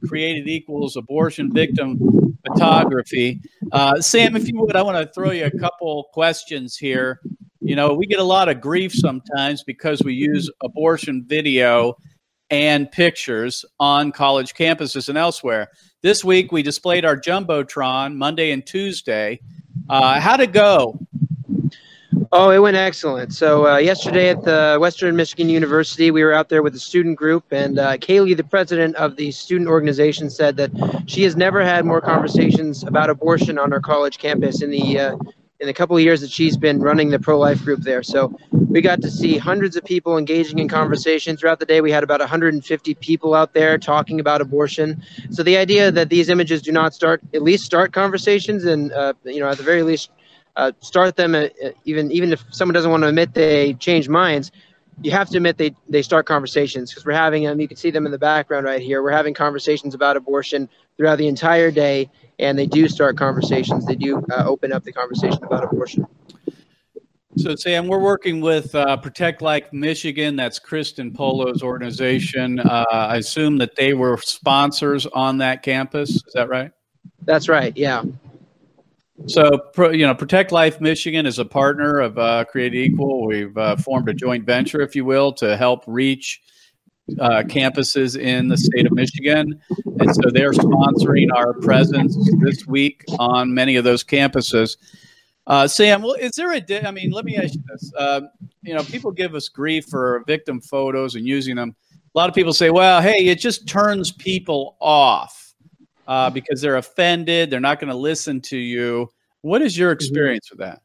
created 0.06 0.46
equals 0.48 0.96
abortion 0.96 1.50
victim 1.50 1.98
photography. 2.46 3.40
Uh, 3.72 3.98
Sam, 4.02 4.36
if 4.36 4.46
you 4.48 4.60
would, 4.60 4.76
I 4.76 4.82
want 4.82 4.98
to 4.98 5.10
throw 5.14 5.30
you 5.30 5.46
a 5.46 5.58
couple 5.58 6.10
questions 6.12 6.76
here 6.76 7.20
you 7.62 7.76
know, 7.76 7.94
we 7.94 8.06
get 8.06 8.18
a 8.18 8.24
lot 8.24 8.48
of 8.48 8.60
grief 8.60 8.92
sometimes 8.92 9.62
because 9.62 10.02
we 10.02 10.14
use 10.14 10.50
abortion 10.62 11.24
video 11.26 11.96
and 12.50 12.90
pictures 12.90 13.64
on 13.78 14.12
college 14.12 14.54
campuses 14.54 15.08
and 15.08 15.16
elsewhere. 15.16 15.68
This 16.02 16.24
week 16.24 16.50
we 16.50 16.62
displayed 16.62 17.04
our 17.04 17.16
Jumbotron 17.16 18.16
Monday 18.16 18.50
and 18.50 18.66
Tuesday. 18.66 19.40
Uh, 19.88 20.20
how'd 20.20 20.40
it 20.40 20.52
go? 20.52 20.98
Oh, 22.32 22.50
it 22.50 22.58
went 22.58 22.76
excellent. 22.76 23.32
So 23.32 23.68
uh, 23.68 23.76
yesterday 23.76 24.30
at 24.30 24.42
the 24.42 24.78
Western 24.80 25.14
Michigan 25.14 25.48
University, 25.48 26.10
we 26.10 26.24
were 26.24 26.32
out 26.32 26.48
there 26.48 26.62
with 26.62 26.74
a 26.74 26.78
student 26.78 27.16
group, 27.16 27.44
and 27.52 27.78
uh, 27.78 27.98
Kaylee, 27.98 28.36
the 28.36 28.44
president 28.44 28.96
of 28.96 29.16
the 29.16 29.30
student 29.30 29.68
organization, 29.68 30.30
said 30.30 30.56
that 30.56 30.70
she 31.06 31.22
has 31.24 31.36
never 31.36 31.62
had 31.62 31.84
more 31.84 32.00
conversations 32.00 32.82
about 32.84 33.10
abortion 33.10 33.58
on 33.58 33.72
our 33.72 33.80
college 33.80 34.18
campus 34.18 34.62
in 34.62 34.70
the 34.70 34.98
uh, 34.98 35.16
in 35.62 35.68
the 35.68 35.72
couple 35.72 35.96
of 35.96 36.02
years 36.02 36.20
that 36.22 36.30
she's 36.30 36.56
been 36.56 36.80
running 36.80 37.10
the 37.10 37.20
pro 37.20 37.38
life 37.38 37.62
group 37.62 37.80
there. 37.82 38.02
So 38.02 38.36
we 38.50 38.80
got 38.80 39.00
to 39.02 39.10
see 39.10 39.38
hundreds 39.38 39.76
of 39.76 39.84
people 39.84 40.18
engaging 40.18 40.58
in 40.58 40.66
conversation 40.68 41.36
throughout 41.36 41.60
the 41.60 41.66
day. 41.66 41.80
We 41.80 41.92
had 41.92 42.02
about 42.02 42.18
150 42.18 42.94
people 42.96 43.32
out 43.32 43.54
there 43.54 43.78
talking 43.78 44.18
about 44.18 44.40
abortion. 44.40 45.04
So 45.30 45.44
the 45.44 45.56
idea 45.56 45.92
that 45.92 46.08
these 46.08 46.28
images 46.28 46.62
do 46.62 46.72
not 46.72 46.94
start, 46.94 47.22
at 47.32 47.42
least 47.42 47.64
start 47.64 47.92
conversations, 47.92 48.64
and 48.64 48.90
uh, 48.92 49.12
you 49.22 49.38
know, 49.38 49.48
at 49.48 49.56
the 49.56 49.62
very 49.62 49.84
least, 49.84 50.10
uh, 50.56 50.72
start 50.80 51.14
them. 51.14 51.36
Uh, 51.36 51.46
even 51.84 52.10
even 52.10 52.32
if 52.32 52.44
someone 52.50 52.74
doesn't 52.74 52.90
want 52.90 53.04
to 53.04 53.08
admit 53.08 53.32
they 53.32 53.74
change 53.74 54.08
minds, 54.08 54.50
you 55.00 55.12
have 55.12 55.28
to 55.30 55.36
admit 55.36 55.58
they 55.58 55.76
they 55.88 56.02
start 56.02 56.26
conversations 56.26 56.90
because 56.90 57.06
we're 57.06 57.12
having 57.12 57.44
them. 57.44 57.60
You 57.60 57.68
can 57.68 57.76
see 57.76 57.92
them 57.92 58.04
in 58.04 58.10
the 58.10 58.18
background 58.18 58.66
right 58.66 58.82
here. 58.82 59.00
We're 59.00 59.12
having 59.12 59.32
conversations 59.32 59.94
about 59.94 60.16
abortion 60.16 60.68
throughout 60.96 61.18
the 61.18 61.28
entire 61.28 61.70
day 61.70 62.10
and 62.38 62.58
they 62.58 62.66
do 62.66 62.88
start 62.88 63.16
conversations. 63.16 63.86
They 63.86 63.96
do 63.96 64.24
uh, 64.30 64.44
open 64.46 64.72
up 64.72 64.84
the 64.84 64.92
conversation 64.92 65.42
about 65.44 65.64
abortion. 65.64 66.06
So, 67.38 67.56
Sam, 67.56 67.86
we're 67.86 67.98
working 67.98 68.42
with 68.42 68.74
uh, 68.74 68.98
Protect 68.98 69.40
Life 69.40 69.72
Michigan. 69.72 70.36
That's 70.36 70.58
Kristen 70.58 71.12
Polo's 71.12 71.62
organization. 71.62 72.60
Uh, 72.60 72.84
I 72.90 73.16
assume 73.16 73.56
that 73.58 73.74
they 73.74 73.94
were 73.94 74.18
sponsors 74.18 75.06
on 75.06 75.38
that 75.38 75.62
campus. 75.62 76.10
Is 76.10 76.32
that 76.34 76.50
right? 76.50 76.70
That's 77.22 77.48
right. 77.48 77.74
Yeah. 77.74 78.02
So, 79.26 79.70
you 79.92 80.06
know, 80.06 80.14
Protect 80.14 80.52
Life 80.52 80.80
Michigan 80.80 81.24
is 81.24 81.38
a 81.38 81.44
partner 81.44 82.00
of 82.00 82.18
uh, 82.18 82.44
Create 82.44 82.74
Equal. 82.74 83.26
We've 83.26 83.56
uh, 83.56 83.76
formed 83.76 84.10
a 84.10 84.14
joint 84.14 84.44
venture, 84.44 84.82
if 84.82 84.94
you 84.94 85.04
will, 85.04 85.32
to 85.34 85.56
help 85.56 85.84
reach 85.86 86.40
uh, 87.20 87.42
campuses 87.46 88.18
in 88.18 88.48
the 88.48 88.56
state 88.56 88.86
of 88.86 88.92
Michigan. 88.92 89.60
And 90.00 90.14
so 90.14 90.30
they're 90.30 90.52
sponsoring 90.52 91.28
our 91.34 91.54
presence 91.54 92.16
this 92.40 92.66
week 92.66 93.04
on 93.18 93.52
many 93.52 93.76
of 93.76 93.84
those 93.84 94.04
campuses. 94.04 94.76
Uh, 95.46 95.66
Sam, 95.66 96.02
well, 96.02 96.14
is 96.14 96.32
there 96.32 96.52
a? 96.52 96.60
Di- 96.60 96.86
I 96.86 96.90
mean, 96.92 97.10
let 97.10 97.24
me 97.24 97.36
ask 97.36 97.54
you 97.54 97.62
this. 97.68 97.92
Uh, 97.98 98.22
you 98.62 98.74
know, 98.74 98.82
people 98.84 99.10
give 99.10 99.34
us 99.34 99.48
grief 99.48 99.86
for 99.86 100.22
victim 100.26 100.60
photos 100.60 101.16
and 101.16 101.26
using 101.26 101.56
them. 101.56 101.74
A 102.14 102.18
lot 102.18 102.28
of 102.28 102.34
people 102.34 102.52
say, 102.52 102.70
"Well, 102.70 103.02
hey, 103.02 103.26
it 103.26 103.40
just 103.40 103.66
turns 103.66 104.12
people 104.12 104.76
off 104.80 105.54
uh, 106.06 106.30
because 106.30 106.60
they're 106.60 106.76
offended. 106.76 107.50
They're 107.50 107.58
not 107.58 107.80
going 107.80 107.90
to 107.90 107.96
listen 107.96 108.40
to 108.42 108.56
you." 108.56 109.10
What 109.40 109.62
is 109.62 109.76
your 109.76 109.90
mm-hmm. 109.90 109.96
experience 109.96 110.48
with 110.50 110.60
that? 110.60 110.81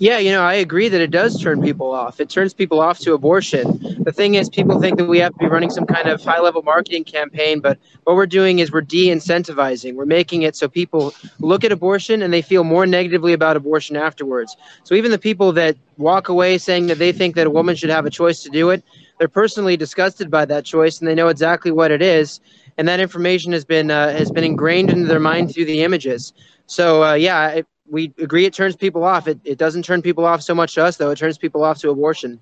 Yeah, 0.00 0.18
you 0.18 0.30
know, 0.30 0.42
I 0.42 0.54
agree 0.54 0.88
that 0.88 1.00
it 1.00 1.10
does 1.10 1.42
turn 1.42 1.60
people 1.60 1.90
off. 1.90 2.20
It 2.20 2.30
turns 2.30 2.54
people 2.54 2.78
off 2.78 3.00
to 3.00 3.14
abortion. 3.14 4.02
The 4.04 4.12
thing 4.12 4.34
is, 4.36 4.48
people 4.48 4.80
think 4.80 4.96
that 4.98 5.06
we 5.06 5.18
have 5.18 5.32
to 5.32 5.38
be 5.38 5.46
running 5.46 5.70
some 5.70 5.86
kind 5.86 6.08
of 6.08 6.22
high 6.22 6.40
level 6.40 6.62
marketing 6.62 7.02
campaign, 7.02 7.58
but 7.58 7.78
what 8.04 8.14
we're 8.14 8.26
doing 8.26 8.60
is 8.60 8.70
we're 8.70 8.80
de 8.82 9.06
incentivizing. 9.08 9.94
We're 9.94 10.06
making 10.06 10.42
it 10.42 10.54
so 10.54 10.68
people 10.68 11.12
look 11.40 11.64
at 11.64 11.72
abortion 11.72 12.22
and 12.22 12.32
they 12.32 12.42
feel 12.42 12.62
more 12.62 12.86
negatively 12.86 13.32
about 13.32 13.56
abortion 13.56 13.96
afterwards. 13.96 14.56
So 14.84 14.94
even 14.94 15.10
the 15.10 15.18
people 15.18 15.52
that 15.52 15.76
walk 15.96 16.28
away 16.28 16.58
saying 16.58 16.86
that 16.86 16.98
they 16.98 17.10
think 17.10 17.34
that 17.34 17.48
a 17.48 17.50
woman 17.50 17.74
should 17.74 17.90
have 17.90 18.06
a 18.06 18.10
choice 18.10 18.42
to 18.44 18.50
do 18.50 18.70
it, 18.70 18.84
they're 19.18 19.26
personally 19.26 19.76
disgusted 19.76 20.30
by 20.30 20.44
that 20.44 20.64
choice 20.64 21.00
and 21.00 21.08
they 21.08 21.14
know 21.16 21.26
exactly 21.28 21.72
what 21.72 21.90
it 21.90 22.02
is. 22.02 22.38
And 22.76 22.86
that 22.86 23.00
information 23.00 23.50
has 23.52 23.64
been 23.64 23.90
uh, 23.90 24.12
has 24.12 24.30
been 24.30 24.44
ingrained 24.44 24.90
into 24.90 25.08
their 25.08 25.18
mind 25.18 25.52
through 25.52 25.64
the 25.64 25.82
images. 25.82 26.32
So 26.66 27.02
uh, 27.02 27.14
yeah, 27.14 27.62
we 27.90 28.12
agree 28.18 28.44
it 28.44 28.54
turns 28.54 28.76
people 28.76 29.04
off. 29.04 29.28
It, 29.28 29.38
it 29.44 29.58
doesn't 29.58 29.84
turn 29.84 30.02
people 30.02 30.24
off 30.24 30.42
so 30.42 30.54
much 30.54 30.74
to 30.74 30.84
us, 30.84 30.96
though. 30.96 31.10
It 31.10 31.18
turns 31.18 31.38
people 31.38 31.64
off 31.64 31.78
to 31.80 31.90
abortion. 31.90 32.40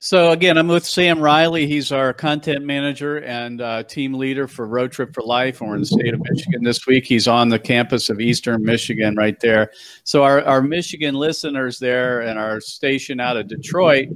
So 0.00 0.30
again, 0.30 0.56
I'm 0.56 0.68
with 0.68 0.86
Sam 0.86 1.18
Riley. 1.18 1.66
He's 1.66 1.90
our 1.90 2.12
content 2.12 2.64
manager 2.64 3.16
and 3.16 3.60
uh, 3.60 3.82
team 3.82 4.14
leader 4.14 4.46
for 4.46 4.64
Road 4.64 4.92
Trip 4.92 5.12
for 5.12 5.24
Life, 5.24 5.60
and 5.60 5.68
we're 5.68 5.74
in 5.74 5.80
the 5.80 5.86
state 5.86 6.14
of 6.14 6.20
Michigan 6.20 6.62
this 6.62 6.86
week. 6.86 7.04
He's 7.04 7.26
on 7.26 7.48
the 7.48 7.58
campus 7.58 8.08
of 8.08 8.20
Eastern 8.20 8.62
Michigan, 8.62 9.16
right 9.16 9.38
there. 9.40 9.72
So 10.04 10.22
our, 10.22 10.40
our 10.44 10.62
Michigan 10.62 11.16
listeners 11.16 11.80
there 11.80 12.20
and 12.20 12.38
our 12.38 12.60
station 12.60 13.18
out 13.18 13.36
of 13.36 13.48
Detroit, 13.48 14.10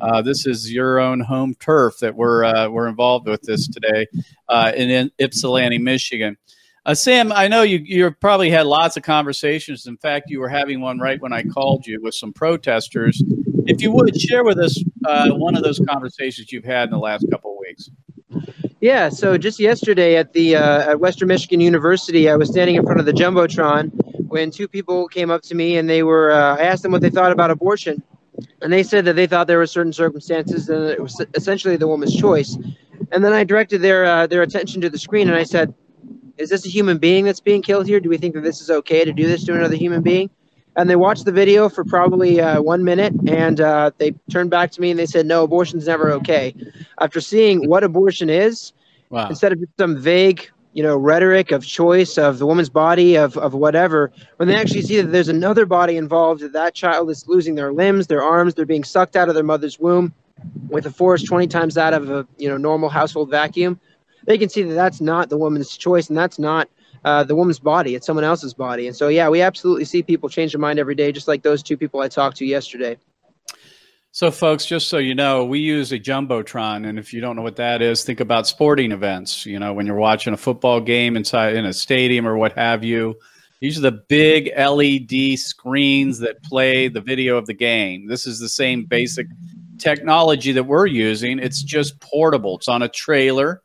uh, 0.00 0.22
this 0.22 0.46
is 0.46 0.72
your 0.72 1.00
own 1.00 1.20
home 1.20 1.54
turf 1.60 1.98
that 1.98 2.14
we're 2.14 2.44
uh, 2.44 2.70
we're 2.70 2.88
involved 2.88 3.28
with 3.28 3.42
this 3.42 3.68
today 3.68 4.06
uh, 4.48 4.72
in, 4.74 4.88
in 4.88 5.10
Ypsilanti, 5.18 5.76
Michigan. 5.76 6.38
Uh, 6.86 6.94
Sam, 6.94 7.32
I 7.32 7.48
know 7.48 7.62
you 7.62 7.78
you 7.84 8.08
probably 8.12 8.48
had 8.48 8.64
lots 8.64 8.96
of 8.96 9.02
conversations. 9.02 9.88
In 9.88 9.96
fact, 9.96 10.30
you 10.30 10.38
were 10.38 10.48
having 10.48 10.80
one 10.80 11.00
right 11.00 11.20
when 11.20 11.32
I 11.32 11.42
called 11.42 11.84
you 11.84 12.00
with 12.00 12.14
some 12.14 12.32
protesters. 12.32 13.20
If 13.66 13.82
you 13.82 13.90
would 13.90 14.18
share 14.20 14.44
with 14.44 14.60
us 14.60 14.80
uh, 15.04 15.30
one 15.30 15.56
of 15.56 15.64
those 15.64 15.80
conversations 15.80 16.52
you've 16.52 16.64
had 16.64 16.84
in 16.84 16.90
the 16.92 16.98
last 16.98 17.26
couple 17.28 17.50
of 17.50 17.58
weeks. 17.58 17.90
Yeah, 18.80 19.08
so 19.08 19.36
just 19.36 19.58
yesterday 19.58 20.14
at 20.16 20.32
the 20.32 20.54
uh, 20.54 20.92
at 20.92 21.00
Western 21.00 21.26
Michigan 21.26 21.58
University, 21.58 22.30
I 22.30 22.36
was 22.36 22.50
standing 22.50 22.76
in 22.76 22.84
front 22.84 23.00
of 23.00 23.06
the 23.06 23.12
jumbotron 23.12 23.90
when 24.28 24.52
two 24.52 24.68
people 24.68 25.08
came 25.08 25.28
up 25.28 25.42
to 25.42 25.56
me 25.56 25.78
and 25.78 25.90
they 25.90 26.04
were. 26.04 26.30
Uh, 26.30 26.56
I 26.56 26.62
asked 26.62 26.84
them 26.84 26.92
what 26.92 27.02
they 27.02 27.10
thought 27.10 27.32
about 27.32 27.50
abortion, 27.50 28.00
and 28.62 28.72
they 28.72 28.84
said 28.84 29.04
that 29.06 29.16
they 29.16 29.26
thought 29.26 29.48
there 29.48 29.58
were 29.58 29.66
certain 29.66 29.92
circumstances 29.92 30.68
and 30.68 30.84
it 30.84 31.02
was 31.02 31.20
essentially 31.34 31.76
the 31.76 31.88
woman's 31.88 32.14
choice. 32.14 32.56
And 33.10 33.24
then 33.24 33.32
I 33.32 33.42
directed 33.42 33.82
their 33.82 34.04
uh, 34.04 34.28
their 34.28 34.42
attention 34.42 34.80
to 34.82 34.88
the 34.88 34.98
screen 34.98 35.26
and 35.26 35.36
I 35.36 35.42
said, 35.42 35.74
is 36.38 36.50
this 36.50 36.66
a 36.66 36.68
human 36.68 36.98
being 36.98 37.24
that's 37.24 37.40
being 37.40 37.62
killed 37.62 37.86
here? 37.86 38.00
Do 38.00 38.08
we 38.08 38.18
think 38.18 38.34
that 38.34 38.42
this 38.42 38.60
is 38.60 38.70
okay 38.70 39.04
to 39.04 39.12
do 39.12 39.26
this 39.26 39.44
to 39.44 39.54
another 39.54 39.76
human 39.76 40.02
being? 40.02 40.30
And 40.76 40.90
they 40.90 40.96
watched 40.96 41.24
the 41.24 41.32
video 41.32 41.70
for 41.70 41.84
probably 41.84 42.40
uh, 42.40 42.60
one 42.60 42.84
minute, 42.84 43.14
and 43.26 43.60
uh, 43.60 43.92
they 43.96 44.12
turned 44.30 44.50
back 44.50 44.70
to 44.72 44.80
me 44.80 44.90
and 44.90 44.98
they 44.98 45.06
said, 45.06 45.24
"No, 45.24 45.42
abortion's 45.42 45.86
never 45.86 46.10
okay." 46.12 46.54
After 47.00 47.20
seeing 47.20 47.66
what 47.66 47.82
abortion 47.82 48.28
is, 48.28 48.74
wow. 49.08 49.28
instead 49.28 49.52
of 49.52 49.64
some 49.78 49.96
vague, 49.96 50.50
you 50.74 50.82
know, 50.82 50.94
rhetoric 50.94 51.50
of 51.50 51.64
choice 51.64 52.18
of 52.18 52.38
the 52.38 52.44
woman's 52.44 52.68
body 52.68 53.16
of 53.16 53.38
of 53.38 53.54
whatever, 53.54 54.12
when 54.36 54.48
they 54.48 54.54
actually 54.54 54.82
see 54.82 55.00
that 55.00 55.12
there's 55.12 55.30
another 55.30 55.64
body 55.64 55.96
involved, 55.96 56.42
that 56.42 56.52
that 56.52 56.74
child 56.74 57.08
is 57.08 57.26
losing 57.26 57.54
their 57.54 57.72
limbs, 57.72 58.08
their 58.08 58.22
arms, 58.22 58.52
they're 58.52 58.66
being 58.66 58.84
sucked 58.84 59.16
out 59.16 59.30
of 59.30 59.34
their 59.34 59.44
mother's 59.44 59.78
womb 59.78 60.12
with 60.68 60.84
a 60.84 60.90
force 60.90 61.22
20 61.22 61.46
times 61.46 61.74
that 61.74 61.94
of 61.94 62.10
a 62.10 62.26
you 62.36 62.50
know 62.50 62.58
normal 62.58 62.90
household 62.90 63.30
vacuum 63.30 63.80
they 64.26 64.38
can 64.38 64.48
see 64.48 64.62
that 64.62 64.74
that's 64.74 65.00
not 65.00 65.30
the 65.30 65.38
woman's 65.38 65.76
choice 65.76 66.08
and 66.08 66.18
that's 66.18 66.38
not 66.38 66.68
uh, 67.04 67.22
the 67.24 67.34
woman's 67.34 67.58
body. 67.58 67.94
It's 67.94 68.06
someone 68.06 68.24
else's 68.24 68.52
body. 68.52 68.86
And 68.88 68.96
so, 68.96 69.08
yeah, 69.08 69.28
we 69.28 69.40
absolutely 69.40 69.84
see 69.84 70.02
people 70.02 70.28
change 70.28 70.52
their 70.52 70.60
mind 70.60 70.78
every 70.78 70.94
day, 70.94 71.12
just 71.12 71.28
like 71.28 71.42
those 71.42 71.62
two 71.62 71.76
people 71.76 72.00
I 72.00 72.08
talked 72.08 72.36
to 72.38 72.46
yesterday. 72.46 72.98
So, 74.10 74.30
folks, 74.30 74.64
just 74.64 74.88
so 74.88 74.98
you 74.98 75.14
know, 75.14 75.44
we 75.44 75.58
use 75.58 75.92
a 75.92 75.98
jumbotron, 75.98 76.88
and 76.88 76.98
if 76.98 77.12
you 77.12 77.20
don't 77.20 77.36
know 77.36 77.42
what 77.42 77.56
that 77.56 77.82
is, 77.82 78.02
think 78.02 78.20
about 78.20 78.46
sporting 78.46 78.90
events. 78.90 79.44
You 79.44 79.58
know, 79.58 79.74
when 79.74 79.86
you're 79.86 79.94
watching 79.94 80.32
a 80.32 80.38
football 80.38 80.80
game 80.80 81.16
inside 81.16 81.54
in 81.54 81.66
a 81.66 81.72
stadium 81.72 82.26
or 82.26 82.36
what 82.36 82.52
have 82.54 82.82
you. 82.82 83.16
These 83.60 83.78
are 83.78 83.82
the 83.82 84.02
big 84.08 84.50
LED 84.56 85.38
screens 85.38 86.18
that 86.20 86.42
play 86.42 86.88
the 86.88 87.00
video 87.00 87.36
of 87.36 87.46
the 87.46 87.54
game. 87.54 88.06
This 88.06 88.26
is 88.26 88.38
the 88.38 88.48
same 88.48 88.84
basic 88.84 89.26
technology 89.78 90.52
that 90.52 90.64
we're 90.64 90.86
using. 90.86 91.38
It's 91.38 91.62
just 91.62 92.00
portable. 92.00 92.56
It's 92.56 92.68
on 92.68 92.82
a 92.82 92.88
trailer. 92.88 93.62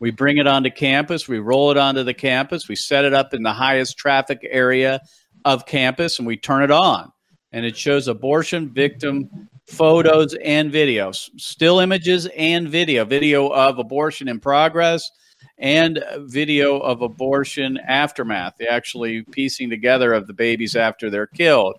We 0.00 0.10
bring 0.10 0.38
it 0.38 0.46
onto 0.46 0.70
campus, 0.70 1.28
we 1.28 1.38
roll 1.38 1.70
it 1.70 1.76
onto 1.76 2.02
the 2.02 2.14
campus, 2.14 2.68
we 2.68 2.76
set 2.76 3.04
it 3.04 3.14
up 3.14 3.32
in 3.32 3.42
the 3.42 3.52
highest 3.52 3.96
traffic 3.96 4.40
area 4.50 5.00
of 5.44 5.66
campus, 5.66 6.18
and 6.18 6.26
we 6.26 6.36
turn 6.36 6.62
it 6.62 6.70
on. 6.70 7.10
And 7.52 7.64
it 7.64 7.76
shows 7.76 8.08
abortion 8.08 8.72
victim 8.72 9.48
photos 9.66 10.34
and 10.44 10.72
videos, 10.72 11.30
still 11.36 11.80
images 11.80 12.28
and 12.36 12.68
video, 12.68 13.04
video 13.04 13.48
of 13.48 13.78
abortion 13.78 14.28
in 14.28 14.40
progress 14.40 15.10
and 15.58 16.02
video 16.18 16.78
of 16.78 17.02
abortion 17.02 17.78
aftermath, 17.86 18.54
the 18.58 18.68
actually 18.70 19.22
piecing 19.22 19.70
together 19.70 20.12
of 20.12 20.26
the 20.26 20.32
babies 20.32 20.74
after 20.74 21.10
they're 21.10 21.26
killed. 21.26 21.76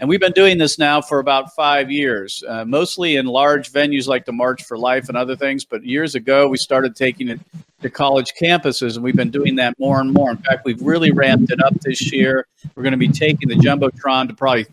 And 0.00 0.08
we've 0.08 0.20
been 0.20 0.32
doing 0.32 0.58
this 0.58 0.78
now 0.78 1.00
for 1.00 1.20
about 1.20 1.54
five 1.54 1.90
years, 1.90 2.42
uh, 2.48 2.64
mostly 2.64 3.16
in 3.16 3.26
large 3.26 3.72
venues 3.72 4.08
like 4.08 4.24
the 4.24 4.32
March 4.32 4.64
for 4.64 4.76
Life 4.76 5.08
and 5.08 5.16
other 5.16 5.36
things. 5.36 5.64
But 5.64 5.84
years 5.84 6.14
ago, 6.16 6.48
we 6.48 6.56
started 6.56 6.96
taking 6.96 7.28
it 7.28 7.38
to 7.82 7.90
college 7.90 8.32
campuses, 8.40 8.96
and 8.96 9.04
we've 9.04 9.16
been 9.16 9.30
doing 9.30 9.54
that 9.56 9.78
more 9.78 10.00
and 10.00 10.12
more. 10.12 10.30
In 10.30 10.38
fact, 10.38 10.64
we've 10.64 10.82
really 10.82 11.12
ramped 11.12 11.52
it 11.52 11.62
up 11.62 11.74
this 11.80 12.12
year. 12.12 12.46
We're 12.74 12.82
going 12.82 12.92
to 12.92 12.98
be 12.98 13.08
taking 13.08 13.48
the 13.48 13.54
Jumbotron 13.54 14.28
to 14.28 14.34
probably 14.34 14.66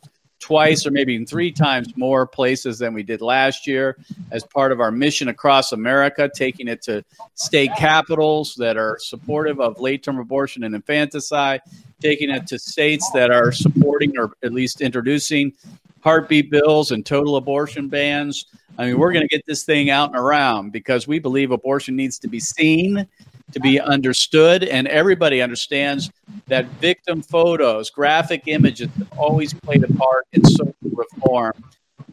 twice 0.50 0.84
or 0.84 0.90
maybe 0.90 1.14
even 1.14 1.28
three 1.28 1.52
times 1.52 1.96
more 1.96 2.26
places 2.26 2.80
than 2.80 2.92
we 2.92 3.04
did 3.04 3.22
last 3.22 3.68
year 3.68 3.96
as 4.32 4.44
part 4.44 4.72
of 4.72 4.80
our 4.80 4.90
mission 4.90 5.28
across 5.28 5.74
America, 5.74 6.28
taking 6.34 6.68
it 6.68 6.82
to 6.82 7.06
state 7.36 7.70
capitals 7.78 8.56
that 8.56 8.76
are 8.76 8.98
supportive 9.00 9.62
of 9.62 9.80
late 9.80 10.02
term 10.02 10.18
abortion 10.18 10.64
and 10.64 10.74
infanticide, 10.74 11.62
taking 12.02 12.32
it 12.32 12.48
to 12.48 12.58
states 12.58 13.08
that 13.14 13.30
are 13.30 13.52
supporting 13.52 14.18
or 14.18 14.32
at 14.42 14.52
least 14.52 14.82
introducing 14.82 15.54
heartbeat 16.02 16.50
bills 16.50 16.90
and 16.90 17.06
total 17.06 17.36
abortion 17.36 17.88
bans. 17.88 18.48
I 18.80 18.88
mean, 18.88 18.98
we're 18.98 19.14
going 19.14 19.28
to 19.28 19.36
get 19.36 19.46
this 19.46 19.66
thing 19.66 19.92
out 19.92 20.10
and 20.10 20.18
around 20.18 20.72
because 20.72 21.08
we 21.08 21.20
believe 21.20 21.52
abortion 21.52 21.96
needs 21.96 22.18
to 22.18 22.28
be 22.28 22.40
seen, 22.40 23.08
to 23.52 23.60
be 23.60 23.80
understood, 23.80 24.64
and 24.64 24.88
everybody 24.88 25.42
understands 25.42 26.12
that 26.48 26.66
victim 26.82 27.22
photos, 27.22 27.90
graphic 27.90 28.44
images 28.48 28.90
have 28.98 29.12
always 29.18 29.54
played 29.54 29.84
a 29.84 29.94
part 29.94 30.28
in 30.34 30.44
social 30.46 30.76
reform. 30.84 31.54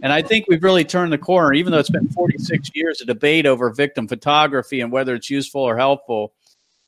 And 0.02 0.12
I 0.12 0.22
think 0.22 0.46
we've 0.48 0.62
really 0.62 0.84
turned 0.84 1.12
the 1.12 1.18
corner, 1.18 1.52
even 1.54 1.72
though 1.72 1.78
it's 1.78 1.90
been 1.90 2.08
46 2.08 2.70
years 2.74 3.00
of 3.00 3.06
debate 3.06 3.46
over 3.46 3.70
victim 3.70 4.06
photography 4.06 4.80
and 4.80 4.92
whether 4.92 5.14
it's 5.14 5.30
useful 5.30 5.62
or 5.62 5.76
helpful. 5.76 6.34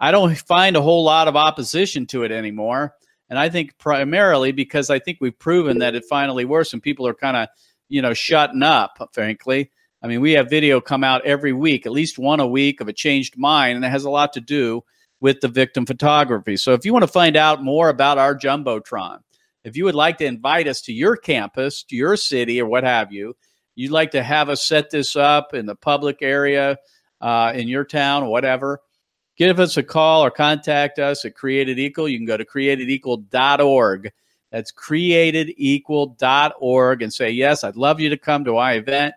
I 0.00 0.10
don't 0.10 0.36
find 0.36 0.76
a 0.76 0.82
whole 0.82 1.04
lot 1.04 1.28
of 1.28 1.36
opposition 1.36 2.06
to 2.08 2.22
it 2.24 2.30
anymore. 2.30 2.94
And 3.30 3.38
I 3.38 3.48
think 3.48 3.76
primarily 3.78 4.52
because 4.52 4.90
I 4.90 4.98
think 4.98 5.18
we've 5.20 5.38
proven 5.38 5.78
that 5.78 5.94
it 5.94 6.04
finally 6.08 6.44
works 6.44 6.72
and 6.72 6.82
people 6.82 7.06
are 7.06 7.14
kind 7.14 7.36
of, 7.36 7.48
you 7.88 8.02
know, 8.02 8.14
shutting 8.14 8.62
up, 8.62 9.10
frankly. 9.12 9.70
I 10.02 10.06
mean, 10.06 10.20
we 10.20 10.32
have 10.32 10.48
video 10.48 10.80
come 10.80 11.02
out 11.02 11.24
every 11.24 11.52
week, 11.52 11.86
at 11.86 11.92
least 11.92 12.18
one 12.18 12.40
a 12.40 12.46
week 12.46 12.80
of 12.80 12.88
a 12.88 12.92
changed 12.92 13.36
mind, 13.36 13.76
and 13.76 13.84
it 13.84 13.90
has 13.90 14.04
a 14.04 14.10
lot 14.10 14.32
to 14.34 14.40
do 14.40 14.84
with 15.20 15.40
the 15.40 15.48
victim 15.48 15.84
photography. 15.84 16.56
So 16.56 16.72
if 16.72 16.84
you 16.84 16.92
want 16.92 17.02
to 17.02 17.08
find 17.08 17.36
out 17.36 17.64
more 17.64 17.88
about 17.88 18.18
our 18.18 18.36
Jumbotron, 18.36 19.18
if 19.64 19.76
you 19.76 19.84
would 19.84 19.96
like 19.96 20.18
to 20.18 20.24
invite 20.24 20.68
us 20.68 20.80
to 20.82 20.92
your 20.92 21.16
campus, 21.16 21.82
to 21.84 21.96
your 21.96 22.16
city, 22.16 22.60
or 22.60 22.66
what 22.66 22.84
have 22.84 23.12
you, 23.12 23.36
you'd 23.74 23.90
like 23.90 24.12
to 24.12 24.22
have 24.22 24.48
us 24.48 24.64
set 24.64 24.90
this 24.90 25.16
up 25.16 25.52
in 25.52 25.66
the 25.66 25.74
public 25.74 26.18
area 26.20 26.78
uh, 27.20 27.50
in 27.54 27.66
your 27.66 27.84
town, 27.84 28.26
whatever, 28.26 28.80
give 29.36 29.58
us 29.58 29.76
a 29.76 29.82
call 29.82 30.24
or 30.24 30.30
contact 30.30 31.00
us 31.00 31.24
at 31.24 31.34
Created 31.34 31.80
Equal. 31.80 32.08
You 32.08 32.18
can 32.18 32.26
go 32.26 32.36
to 32.36 32.44
createdequal.org. 32.44 34.12
That's 34.52 34.72
createdequal.org 34.72 37.02
and 37.02 37.12
say, 37.12 37.30
Yes, 37.30 37.64
I'd 37.64 37.76
love 37.76 38.00
you 38.00 38.08
to 38.08 38.16
come 38.16 38.44
to 38.44 38.54
my 38.54 38.74
event. 38.74 39.14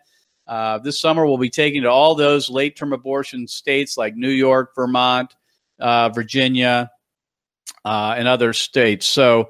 Uh, 0.51 0.77
this 0.79 1.00
summer, 1.00 1.25
we'll 1.25 1.38
be 1.38 1.50
taking 1.50 1.81
to 1.81 1.89
all 1.89 2.13
those 2.13 2.50
late 2.50 2.75
term 2.75 2.91
abortion 2.91 3.48
states 3.48 3.98
like 3.98 4.17
New 4.17 4.29
York, 4.29 4.75
Vermont, 4.75 5.34
uh, 5.79 6.10
Virginia, 6.10 6.91
uh, 7.86 8.15
and 8.17 8.27
other 8.27 8.51
states. 8.51 9.05
So, 9.05 9.50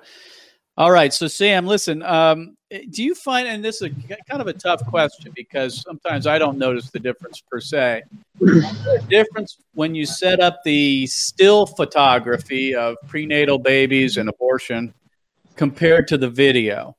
all 0.77 0.91
right. 0.91 1.11
So, 1.11 1.27
Sam, 1.27 1.65
listen, 1.65 2.03
um, 2.03 2.55
do 2.91 3.03
you 3.03 3.15
find, 3.15 3.47
and 3.47 3.65
this 3.65 3.81
is 3.81 3.89
a, 3.89 4.15
kind 4.29 4.41
of 4.41 4.47
a 4.47 4.53
tough 4.53 4.85
question 4.85 5.33
because 5.35 5.81
sometimes 5.81 6.27
I 6.27 6.37
don't 6.37 6.59
notice 6.59 6.91
the 6.91 6.99
difference 6.99 7.41
per 7.49 7.59
se. 7.59 8.03
difference 9.09 9.57
when 9.73 9.95
you 9.95 10.05
set 10.05 10.39
up 10.39 10.59
the 10.63 11.07
still 11.07 11.65
photography 11.65 12.75
of 12.75 12.95
prenatal 13.07 13.57
babies 13.57 14.17
and 14.17 14.29
abortion 14.29 14.93
compared 15.55 16.07
to 16.09 16.19
the 16.19 16.29
video? 16.29 16.95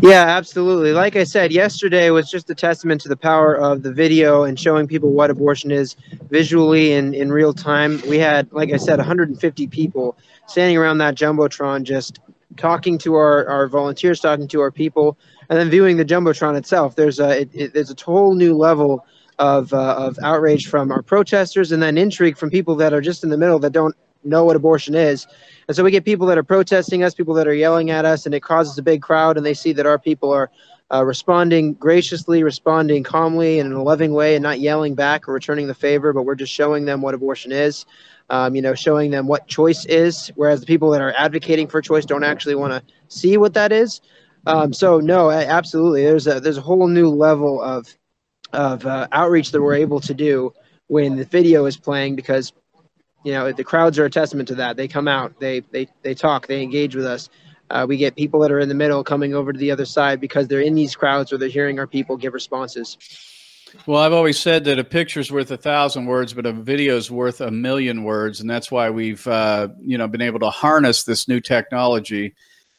Yeah, 0.00 0.24
absolutely. 0.26 0.92
Like 0.92 1.16
I 1.16 1.24
said, 1.24 1.50
yesterday 1.50 2.10
was 2.10 2.30
just 2.30 2.48
a 2.50 2.54
testament 2.54 3.00
to 3.00 3.08
the 3.08 3.16
power 3.16 3.56
of 3.56 3.82
the 3.82 3.92
video 3.92 4.44
and 4.44 4.58
showing 4.58 4.86
people 4.86 5.10
what 5.10 5.28
abortion 5.28 5.72
is 5.72 5.96
visually 6.30 6.92
and 6.92 7.14
in 7.16 7.32
real 7.32 7.52
time. 7.52 8.00
We 8.08 8.18
had, 8.18 8.52
like 8.52 8.72
I 8.72 8.76
said, 8.76 8.98
150 8.98 9.66
people 9.66 10.16
standing 10.46 10.76
around 10.76 10.98
that 10.98 11.16
jumbotron 11.16 11.82
just 11.82 12.20
talking 12.56 12.96
to 12.98 13.14
our, 13.14 13.48
our 13.48 13.66
volunteers, 13.66 14.20
talking 14.20 14.46
to 14.48 14.60
our 14.60 14.70
people, 14.70 15.18
and 15.50 15.58
then 15.58 15.68
viewing 15.68 15.96
the 15.96 16.04
jumbotron 16.04 16.56
itself. 16.56 16.94
There's 16.94 17.18
a 17.18 17.40
it, 17.40 17.50
it, 17.52 17.74
there's 17.74 17.90
a 17.90 17.96
whole 18.00 18.34
new 18.34 18.56
level 18.56 19.04
of 19.40 19.72
uh, 19.72 19.96
of 19.98 20.16
outrage 20.22 20.68
from 20.68 20.92
our 20.92 21.02
protesters, 21.02 21.72
and 21.72 21.82
then 21.82 21.98
intrigue 21.98 22.36
from 22.36 22.50
people 22.50 22.76
that 22.76 22.92
are 22.92 23.00
just 23.00 23.24
in 23.24 23.30
the 23.30 23.38
middle 23.38 23.58
that 23.60 23.72
don't 23.72 23.96
know 24.24 24.44
what 24.44 24.56
abortion 24.56 24.94
is. 24.94 25.26
And 25.68 25.76
so 25.76 25.84
we 25.84 25.90
get 25.90 26.04
people 26.04 26.26
that 26.26 26.38
are 26.38 26.42
protesting 26.42 27.02
us, 27.02 27.14
people 27.14 27.34
that 27.34 27.46
are 27.46 27.54
yelling 27.54 27.90
at 27.90 28.04
us, 28.04 28.26
and 28.26 28.34
it 28.34 28.40
causes 28.40 28.76
a 28.78 28.82
big 28.82 29.02
crowd, 29.02 29.36
and 29.36 29.44
they 29.44 29.54
see 29.54 29.72
that 29.72 29.86
our 29.86 29.98
people 29.98 30.32
are 30.32 30.50
uh, 30.92 31.04
responding 31.04 31.74
graciously, 31.74 32.42
responding 32.42 33.02
calmly 33.02 33.58
and 33.58 33.70
in 33.70 33.76
a 33.76 33.82
loving 33.82 34.12
way, 34.12 34.34
and 34.34 34.42
not 34.42 34.60
yelling 34.60 34.94
back 34.94 35.28
or 35.28 35.34
returning 35.34 35.66
the 35.66 35.74
favor, 35.74 36.12
but 36.12 36.22
we're 36.22 36.34
just 36.34 36.52
showing 36.52 36.84
them 36.84 37.02
what 37.02 37.14
abortion 37.14 37.52
is 37.52 37.84
um, 38.30 38.54
you 38.54 38.62
know, 38.62 38.74
showing 38.74 39.10
them 39.10 39.26
what 39.26 39.46
choice 39.46 39.84
is, 39.86 40.30
whereas 40.36 40.60
the 40.60 40.66
people 40.66 40.90
that 40.90 41.00
are 41.00 41.14
advocating 41.16 41.66
for 41.66 41.80
choice 41.80 42.04
don't 42.04 42.24
actually 42.24 42.54
want 42.54 42.72
to 42.72 42.94
see 43.08 43.36
what 43.36 43.54
that 43.54 43.72
is. 43.72 44.00
Um, 44.46 44.72
so 44.72 44.98
no, 45.00 45.30
absolutely, 45.30 46.04
there's 46.04 46.26
a 46.26 46.40
there's 46.40 46.56
a 46.56 46.62
whole 46.62 46.86
new 46.86 47.08
level 47.08 47.60
of 47.60 47.94
of 48.52 48.86
uh, 48.86 49.08
outreach 49.12 49.50
that 49.50 49.60
we're 49.60 49.74
able 49.74 50.00
to 50.00 50.14
do 50.14 50.52
when 50.86 51.16
the 51.16 51.24
video 51.24 51.66
is 51.66 51.76
playing 51.76 52.16
because 52.16 52.52
you 53.24 53.32
know 53.32 53.52
the 53.52 53.64
crowds 53.64 53.98
are 53.98 54.04
a 54.04 54.10
testament 54.10 54.48
to 54.48 54.54
that. 54.56 54.76
They 54.76 54.88
come 54.88 55.08
out 55.08 55.38
they 55.40 55.60
they, 55.60 55.88
they 56.02 56.14
talk 56.14 56.46
they 56.46 56.62
engage 56.62 56.94
with 56.94 57.06
us. 57.06 57.28
Uh, 57.70 57.84
we 57.86 57.96
get 57.96 58.16
people 58.16 58.40
that 58.40 58.50
are 58.50 58.60
in 58.60 58.68
the 58.68 58.74
middle 58.74 59.04
coming 59.04 59.34
over 59.34 59.52
to 59.52 59.58
the 59.58 59.70
other 59.70 59.84
side 59.84 60.20
because 60.20 60.48
they're 60.48 60.62
in 60.62 60.74
these 60.74 60.96
crowds 60.96 61.32
or 61.32 61.38
they're 61.38 61.48
hearing 61.48 61.78
our 61.78 61.86
people 61.86 62.16
give 62.16 62.32
responses. 62.32 62.96
Well 63.84 64.00
i've 64.00 64.14
always 64.14 64.38
said 64.38 64.64
that 64.64 64.78
a 64.78 64.84
picture's 64.84 65.30
worth 65.30 65.50
a 65.50 65.58
thousand 65.58 66.06
words 66.06 66.32
but 66.32 66.46
a 66.46 66.52
video's 66.52 67.10
worth 67.10 67.42
a 67.42 67.50
million 67.50 68.02
words 68.02 68.40
and 68.40 68.48
that's 68.48 68.70
why 68.70 68.88
we've 68.88 69.26
uh, 69.26 69.68
you 69.82 69.98
know 69.98 70.08
been 70.08 70.22
able 70.22 70.38
to 70.40 70.48
harness 70.48 71.02
this 71.02 71.28
new 71.28 71.38
technology 71.38 72.34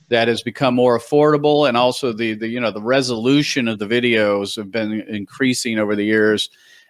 that 0.09 0.27
has 0.27 0.41
become 0.41 0.73
more 0.73 0.97
affordable 0.97 1.67
and 1.67 1.77
also 1.77 2.11
the, 2.11 2.33
the 2.33 2.47
you 2.47 2.59
know 2.59 2.71
the 2.71 2.81
resolution 2.81 3.67
of 3.67 3.79
the 3.79 3.85
videos 3.85 4.55
have 4.55 4.71
been 4.71 5.01
increasing 5.07 5.77
over 5.77 5.95
the 5.95 6.05
years 6.05 6.49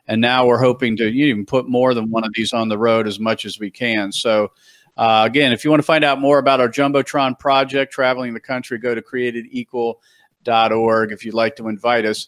and 0.10 0.20
now 0.20 0.46
we're 0.46 0.60
hoping 0.60 0.98
to 0.98 1.06
even 1.06 1.46
put 1.46 1.70
more 1.70 1.94
than 1.94 2.10
one 2.10 2.26
of 2.26 2.34
these 2.34 2.52
on 2.52 2.68
the 2.68 2.78
road 2.78 3.08
as 3.08 3.18
much 3.20 3.46
as 3.46 3.60
we 3.60 3.72
can 3.72 4.12
so 4.12 4.52
uh, 4.98 5.24
again 5.26 5.54
if 5.54 5.64
you 5.64 5.70
want 5.70 5.80
to 5.80 5.86
find 5.86 6.04
out 6.04 6.20
more 6.20 6.40
about 6.40 6.60
our 6.60 6.68
jumbotron 6.68 7.40
project 7.40 7.94
traveling 7.94 8.34
the 8.34 8.40
country 8.40 8.78
go 8.78 8.94
to 8.94 9.02
createdequal.org 9.02 11.12
if 11.12 11.24
you'd 11.24 11.34
like 11.34 11.56
to 11.56 11.70
invite 11.70 12.06
us 12.06 12.28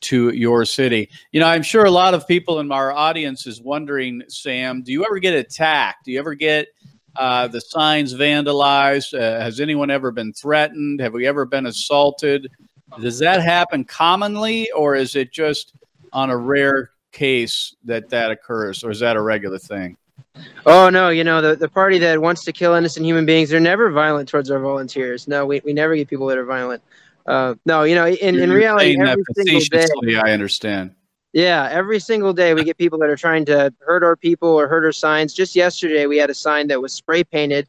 to 0.00 0.30
your 0.30 0.64
city 0.64 1.10
you 1.32 1.40
know 1.40 1.46
i'm 1.46 1.62
sure 1.62 1.84
a 1.84 1.90
lot 1.90 2.14
of 2.14 2.26
people 2.28 2.60
in 2.60 2.72
our 2.72 2.92
audience 2.92 3.46
is 3.46 3.60
wondering 3.60 4.22
sam 4.28 4.82
do 4.82 4.92
you 4.92 5.04
ever 5.04 5.18
get 5.18 5.34
attacked 5.34 6.04
do 6.04 6.12
you 6.12 6.18
ever 6.18 6.34
get 6.34 6.68
uh, 7.18 7.48
the 7.48 7.62
signs 7.62 8.14
vandalized? 8.14 9.18
Uh, 9.18 9.40
has 9.40 9.58
anyone 9.58 9.90
ever 9.90 10.10
been 10.10 10.34
threatened? 10.34 11.00
Have 11.00 11.14
we 11.14 11.26
ever 11.26 11.46
been 11.46 11.64
assaulted? 11.64 12.46
Does 13.00 13.18
that 13.20 13.42
happen 13.42 13.84
commonly, 13.84 14.70
or 14.72 14.94
is 14.94 15.16
it 15.16 15.32
just 15.32 15.72
on 16.12 16.28
a 16.28 16.36
rare 16.36 16.90
case 17.16 17.74
that 17.84 18.10
that 18.10 18.30
occurs, 18.30 18.84
or 18.84 18.90
is 18.90 19.00
that 19.00 19.16
a 19.16 19.22
regular 19.22 19.58
thing? 19.58 19.96
Oh 20.66 20.90
no, 20.90 21.08
you 21.08 21.24
know 21.24 21.40
the, 21.40 21.56
the 21.56 21.68
party 21.68 21.98
that 21.98 22.20
wants 22.20 22.44
to 22.44 22.52
kill 22.52 22.74
innocent 22.74 23.06
human 23.06 23.24
beings, 23.24 23.48
they're 23.50 23.60
never 23.60 23.90
violent 23.90 24.28
towards 24.28 24.50
our 24.50 24.60
volunteers. 24.60 25.26
No, 25.26 25.46
we, 25.46 25.62
we 25.64 25.72
never 25.72 25.96
get 25.96 26.08
people 26.08 26.26
that 26.26 26.38
are 26.38 26.44
violent. 26.44 26.82
Uh, 27.26 27.54
no, 27.64 27.82
you 27.84 27.94
know, 27.94 28.06
in, 28.06 28.38
in 28.38 28.52
reality, 28.52 28.96
every 29.00 29.24
single 29.34 29.60
day, 29.60 30.16
I 30.16 30.32
understand. 30.32 30.94
Yeah, 31.32 31.68
every 31.70 32.00
single 32.00 32.32
day 32.32 32.54
we 32.54 32.64
get 32.64 32.78
people 32.78 32.98
that 33.00 33.10
are 33.10 33.16
trying 33.16 33.44
to 33.46 33.72
hurt 33.80 34.02
our 34.02 34.16
people 34.16 34.48
or 34.48 34.68
hurt 34.68 34.84
our 34.84 34.92
signs. 34.92 35.34
Just 35.34 35.56
yesterday, 35.56 36.06
we 36.06 36.18
had 36.18 36.30
a 36.30 36.34
sign 36.34 36.68
that 36.68 36.80
was 36.80 36.92
spray 36.92 37.24
painted 37.24 37.68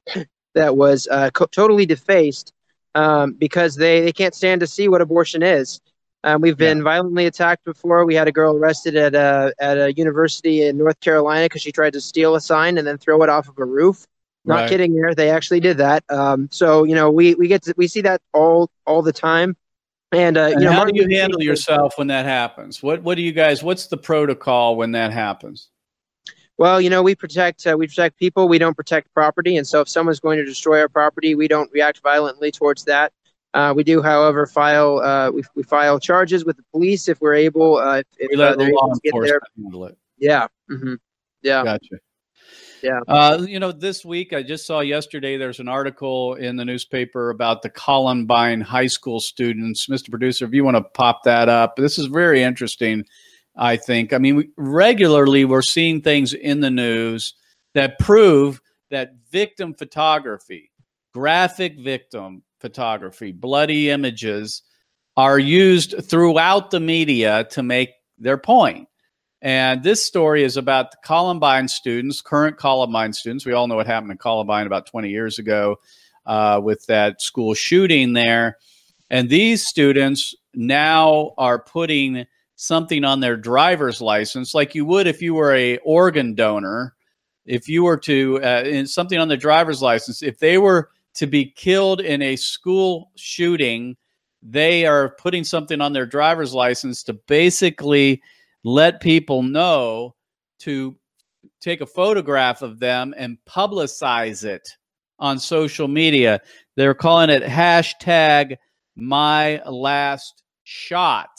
that 0.53 0.75
was 0.75 1.07
uh, 1.11 1.29
co- 1.31 1.47
totally 1.47 1.85
defaced 1.85 2.53
um, 2.95 3.33
because 3.33 3.75
they, 3.75 4.01
they 4.01 4.13
can't 4.13 4.35
stand 4.35 4.61
to 4.61 4.67
see 4.67 4.87
what 4.87 5.01
abortion 5.01 5.43
is. 5.43 5.81
Um, 6.23 6.41
we've 6.41 6.57
been 6.57 6.79
yeah. 6.79 6.83
violently 6.83 7.25
attacked 7.25 7.63
before. 7.63 8.05
We 8.05 8.15
had 8.15 8.27
a 8.27 8.31
girl 8.31 8.55
arrested 8.55 8.95
at 8.95 9.15
a, 9.15 9.53
at 9.59 9.77
a 9.77 9.93
university 9.93 10.63
in 10.67 10.77
North 10.77 10.99
Carolina 10.99 11.45
because 11.45 11.61
she 11.61 11.71
tried 11.71 11.93
to 11.93 12.01
steal 12.01 12.35
a 12.35 12.41
sign 12.41 12.77
and 12.77 12.85
then 12.85 12.97
throw 12.97 13.21
it 13.23 13.29
off 13.29 13.47
of 13.47 13.57
a 13.59 13.65
roof. 13.65 14.05
Not 14.43 14.55
right. 14.55 14.69
kidding 14.69 14.95
there. 14.95 15.13
They 15.13 15.29
actually 15.29 15.59
did 15.59 15.77
that. 15.77 16.03
Um, 16.09 16.49
so, 16.51 16.83
you 16.83 16.95
know, 16.95 17.11
we, 17.11 17.35
we 17.35 17.47
get 17.47 17.63
to, 17.63 17.73
we 17.77 17.87
see 17.87 18.01
that 18.01 18.21
all, 18.33 18.69
all 18.85 19.01
the 19.01 19.13
time. 19.13 19.55
And, 20.13 20.37
uh, 20.37 20.45
and 20.45 20.61
you 20.61 20.65
know, 20.65 20.71
how 20.71 20.77
Martin 20.77 20.95
do 20.95 21.01
you 21.01 21.19
handle 21.19 21.41
yourself 21.41 21.97
when 21.97 22.07
that 22.07 22.25
happens? 22.25 22.81
What 22.81 23.03
What 23.03 23.15
do 23.15 23.21
you 23.21 23.33
guys? 23.33 23.61
What's 23.61 23.87
the 23.87 23.97
protocol 23.97 24.77
when 24.77 24.93
that 24.93 25.11
happens? 25.11 25.67
Well, 26.57 26.79
you 26.79 26.89
know, 26.89 27.03
we 27.03 27.13
protect 27.13 27.67
uh, 27.67 27.75
we 27.77 27.87
protect 27.87 28.17
people. 28.17 28.47
We 28.47 28.57
don't 28.57 28.75
protect 28.75 29.13
property, 29.13 29.57
and 29.57 29.67
so 29.67 29.81
if 29.81 29.89
someone's 29.89 30.21
going 30.21 30.37
to 30.37 30.45
destroy 30.45 30.79
our 30.79 30.87
property, 30.87 31.35
we 31.35 31.49
don't 31.49 31.69
react 31.73 31.99
violently 31.99 32.51
towards 32.51 32.85
that. 32.85 33.11
Uh, 33.57 33.73
we 33.73 33.83
do, 33.83 34.03
however, 34.03 34.45
file 34.45 34.99
uh, 34.99 35.31
we, 35.31 35.41
we 35.55 35.63
file 35.63 35.99
charges 35.99 36.45
with 36.45 36.57
the 36.57 36.63
police 36.71 37.07
if 37.07 37.19
we're 37.19 37.33
able. 37.33 37.77
Uh, 37.77 38.03
if, 38.19 38.29
we 38.29 38.37
let 38.37 38.53
uh, 38.53 38.55
the 38.57 38.71
law 38.71 38.93
enforcement 39.03 39.41
handle 39.55 39.85
it. 39.85 39.97
Yeah. 40.19 40.45
Mm-hmm. 40.69 40.93
Yeah. 41.41 41.63
Gotcha. 41.63 41.95
Yeah. 42.83 42.99
Uh, 43.07 43.43
you 43.47 43.59
know, 43.59 43.71
this 43.71 44.05
week 44.05 44.31
I 44.31 44.43
just 44.43 44.67
saw 44.67 44.81
yesterday 44.81 45.37
there's 45.37 45.59
an 45.59 45.67
article 45.67 46.35
in 46.35 46.55
the 46.55 46.65
newspaper 46.65 47.31
about 47.31 47.63
the 47.63 47.71
Columbine 47.71 48.61
high 48.61 48.85
school 48.85 49.19
students. 49.19 49.87
Mr. 49.87 50.11
Producer, 50.11 50.45
if 50.45 50.53
you 50.53 50.63
want 50.63 50.77
to 50.77 50.83
pop 50.83 51.23
that 51.23 51.49
up, 51.49 51.77
this 51.77 51.97
is 51.97 52.05
very 52.05 52.43
interesting. 52.43 53.05
I 53.55 53.75
think. 53.75 54.13
I 54.13 54.19
mean, 54.19 54.35
we, 54.35 54.49
regularly 54.55 55.45
we're 55.45 55.63
seeing 55.63 56.03
things 56.03 56.33
in 56.33 56.59
the 56.59 56.69
news 56.69 57.33
that 57.73 57.97
prove 57.97 58.61
that 58.91 59.15
victim 59.31 59.73
photography, 59.73 60.69
graphic 61.11 61.79
victim 61.79 62.43
photography, 62.59 63.31
bloody 63.31 63.89
images 63.89 64.63
are 65.15 65.39
used 65.39 65.95
throughout 66.03 66.71
the 66.71 66.79
media 66.79 67.45
to 67.51 67.63
make 67.63 67.89
their 68.17 68.37
point. 68.37 68.87
And 69.41 69.83
this 69.83 70.03
story 70.03 70.43
is 70.43 70.57
about 70.57 70.91
the 70.91 70.97
Columbine 71.03 71.67
students, 71.67 72.21
current 72.21 72.57
Columbine 72.57 73.13
students. 73.13 73.45
We 73.45 73.53
all 73.53 73.67
know 73.67 73.75
what 73.75 73.87
happened 73.87 74.11
in 74.11 74.17
Columbine 74.17 74.65
about 74.65 74.87
20 74.87 75.09
years 75.09 75.37
ago 75.37 75.77
uh, 76.25 76.59
with 76.63 76.85
that 76.87 77.21
school 77.21 77.53
shooting 77.53 78.13
there. 78.13 78.57
And 79.09 79.29
these 79.29 79.65
students 79.65 80.35
now 80.53 81.33
are 81.37 81.59
putting 81.59 82.25
something 82.55 83.03
on 83.03 83.19
their 83.19 83.37
driver's 83.37 84.01
license, 84.01 84.53
like 84.53 84.75
you 84.75 84.85
would 84.85 85.07
if 85.07 85.21
you 85.21 85.35
were 85.35 85.53
a 85.53 85.77
organ 85.79 86.33
donor. 86.33 86.95
If 87.45 87.69
you 87.69 87.85
were 87.85 87.97
to 87.97 88.41
uh, 88.43 88.85
something 88.85 89.17
on 89.17 89.29
the 89.29 89.37
driver's 89.37 89.81
license, 89.81 90.21
if 90.21 90.39
they 90.39 90.57
were 90.57 90.89
to 91.17 91.27
be 91.27 91.45
killed 91.45 91.99
in 91.99 92.21
a 92.21 92.35
school 92.35 93.11
shooting, 93.15 93.97
they 94.41 94.85
are 94.85 95.15
putting 95.19 95.43
something 95.43 95.81
on 95.81 95.91
their 95.91 96.05
driver's 96.05 96.53
license 96.53 97.03
to 97.03 97.13
basically 97.27 98.21
let 98.63 99.01
people 99.01 99.41
know 99.43 100.15
to 100.59 100.95
take 101.59 101.81
a 101.81 101.85
photograph 101.85 102.61
of 102.61 102.79
them 102.79 103.13
and 103.17 103.37
publicize 103.49 104.43
it 104.43 104.69
on 105.19 105.39
social 105.39 105.87
media. 105.87 106.39
They're 106.75 106.93
calling 106.93 107.31
it 107.31 107.43
hashtag 107.43 108.57
my 108.95 109.61
last 109.65 110.43
shot. 110.63 111.29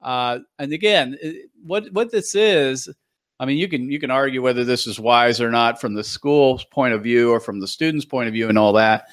Uh, 0.00 0.38
and 0.60 0.72
again, 0.72 1.18
what 1.64 1.92
what 1.92 2.12
this 2.12 2.36
is, 2.36 2.88
I 3.40 3.46
mean, 3.46 3.58
you 3.58 3.68
can 3.68 3.90
you 3.90 4.00
can 4.00 4.10
argue 4.10 4.42
whether 4.42 4.64
this 4.64 4.86
is 4.86 4.98
wise 4.98 5.40
or 5.40 5.50
not 5.50 5.80
from 5.80 5.94
the 5.94 6.04
school's 6.04 6.64
point 6.64 6.94
of 6.94 7.02
view 7.02 7.30
or 7.30 7.40
from 7.40 7.60
the 7.60 7.68
student's 7.68 8.04
point 8.04 8.28
of 8.28 8.34
view 8.34 8.48
and 8.48 8.58
all 8.58 8.72
that. 8.74 9.06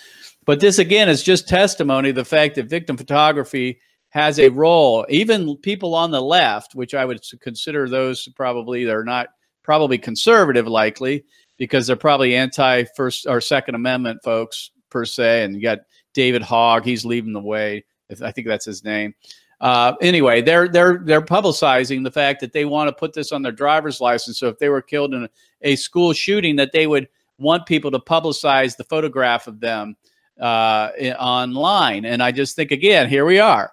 But 0.45 0.59
this 0.59 0.79
again 0.79 1.09
is 1.09 1.23
just 1.23 1.47
testimony 1.47 2.11
the 2.11 2.25
fact 2.25 2.55
that 2.55 2.69
victim 2.69 2.97
photography 2.97 3.79
has 4.09 4.39
a 4.39 4.49
role. 4.49 5.05
Even 5.09 5.57
people 5.57 5.93
on 5.93 6.11
the 6.11 6.21
left, 6.21 6.73
which 6.73 6.95
I 6.95 7.05
would 7.05 7.21
consider 7.41 7.89
those 7.89 8.27
probably 8.35 8.85
they're 8.85 9.03
not 9.03 9.27
probably 9.61 9.97
conservative, 9.97 10.67
likely 10.67 11.25
because 11.57 11.87
they're 11.87 11.95
probably 11.95 12.35
anti 12.35 12.85
First 12.95 13.27
or 13.27 13.41
Second 13.41 13.75
Amendment 13.75 14.19
folks 14.23 14.71
per 14.89 15.05
se. 15.05 15.43
And 15.43 15.55
you 15.55 15.61
got 15.61 15.79
David 16.13 16.41
Hogg; 16.41 16.85
he's 16.85 17.05
leading 17.05 17.33
the 17.33 17.41
way. 17.41 17.83
I 18.23 18.31
think 18.31 18.47
that's 18.47 18.65
his 18.65 18.83
name. 18.83 19.13
Uh, 19.61 19.93
anyway, 20.01 20.41
they're 20.41 20.67
they're 20.67 20.99
they're 21.03 21.21
publicizing 21.21 22.03
the 22.03 22.11
fact 22.11 22.41
that 22.41 22.53
they 22.53 22.65
want 22.65 22.87
to 22.87 22.93
put 22.93 23.13
this 23.13 23.31
on 23.31 23.41
their 23.41 23.51
driver's 23.51 24.01
license. 24.01 24.39
So 24.39 24.47
if 24.47 24.59
they 24.59 24.69
were 24.69 24.81
killed 24.81 25.13
in 25.13 25.23
a, 25.23 25.29
a 25.61 25.75
school 25.75 26.13
shooting, 26.13 26.55
that 26.57 26.71
they 26.71 26.87
would 26.87 27.07
want 27.37 27.65
people 27.65 27.91
to 27.91 27.99
publicize 27.99 28.75
the 28.75 28.83
photograph 28.83 29.47
of 29.47 29.59
them 29.59 29.95
uh, 30.39 30.89
online. 31.19 32.05
And 32.05 32.21
I 32.21 32.31
just 32.31 32.55
think 32.55 32.71
again, 32.71 33.09
here 33.09 33.25
we 33.25 33.39
are 33.39 33.71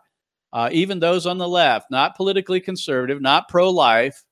uh, 0.53 0.69
even 0.73 1.01
those 1.01 1.27
on 1.27 1.39
the 1.39 1.49
left, 1.49 1.91
not 1.91 2.17
politically 2.17 2.61
conservative, 2.61 3.21
not 3.21 3.49
pro 3.49 3.71
life, 3.71 4.23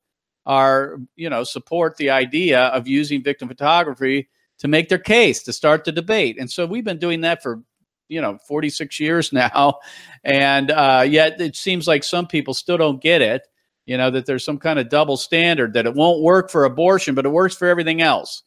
are, 0.46 0.98
you 1.16 1.30
know, 1.30 1.44
support 1.44 1.96
the 1.96 2.10
idea 2.10 2.66
of 2.66 2.88
using 2.88 3.22
victim 3.22 3.48
photography 3.48 4.28
to 4.58 4.68
make 4.68 4.88
their 4.88 4.98
case, 4.98 5.42
to 5.42 5.52
start 5.52 5.84
the 5.84 5.92
debate. 5.92 6.36
And 6.38 6.50
so 6.50 6.66
we've 6.66 6.84
been 6.84 6.98
doing 6.98 7.22
that 7.22 7.42
for, 7.42 7.62
you 8.11 8.20
know, 8.20 8.37
46 8.46 9.01
years 9.01 9.33
now. 9.33 9.79
And 10.25 10.70
uh, 10.70 11.07
yet 11.09 11.40
it 11.40 11.57
seems 11.57 11.88
like 11.88 12.05
some 12.05 12.27
people 12.27 12.53
still 12.53 12.77
don't 12.77 13.01
get 13.01 13.23
it, 13.23 13.46
you 13.87 13.96
know, 13.96 14.11
that 14.11 14.27
there's 14.27 14.44
some 14.44 14.59
kind 14.59 14.79
of 14.79 14.90
double 14.90 15.16
standard, 15.16 15.73
that 15.75 15.87
it 15.87 15.94
won't 15.94 16.23
work 16.23 16.51
for 16.51 16.64
abortion, 16.64 17.14
but 17.14 17.25
it 17.25 17.31
works 17.31 17.57
for 17.57 17.68
everything 17.68 18.03
else. 18.03 18.42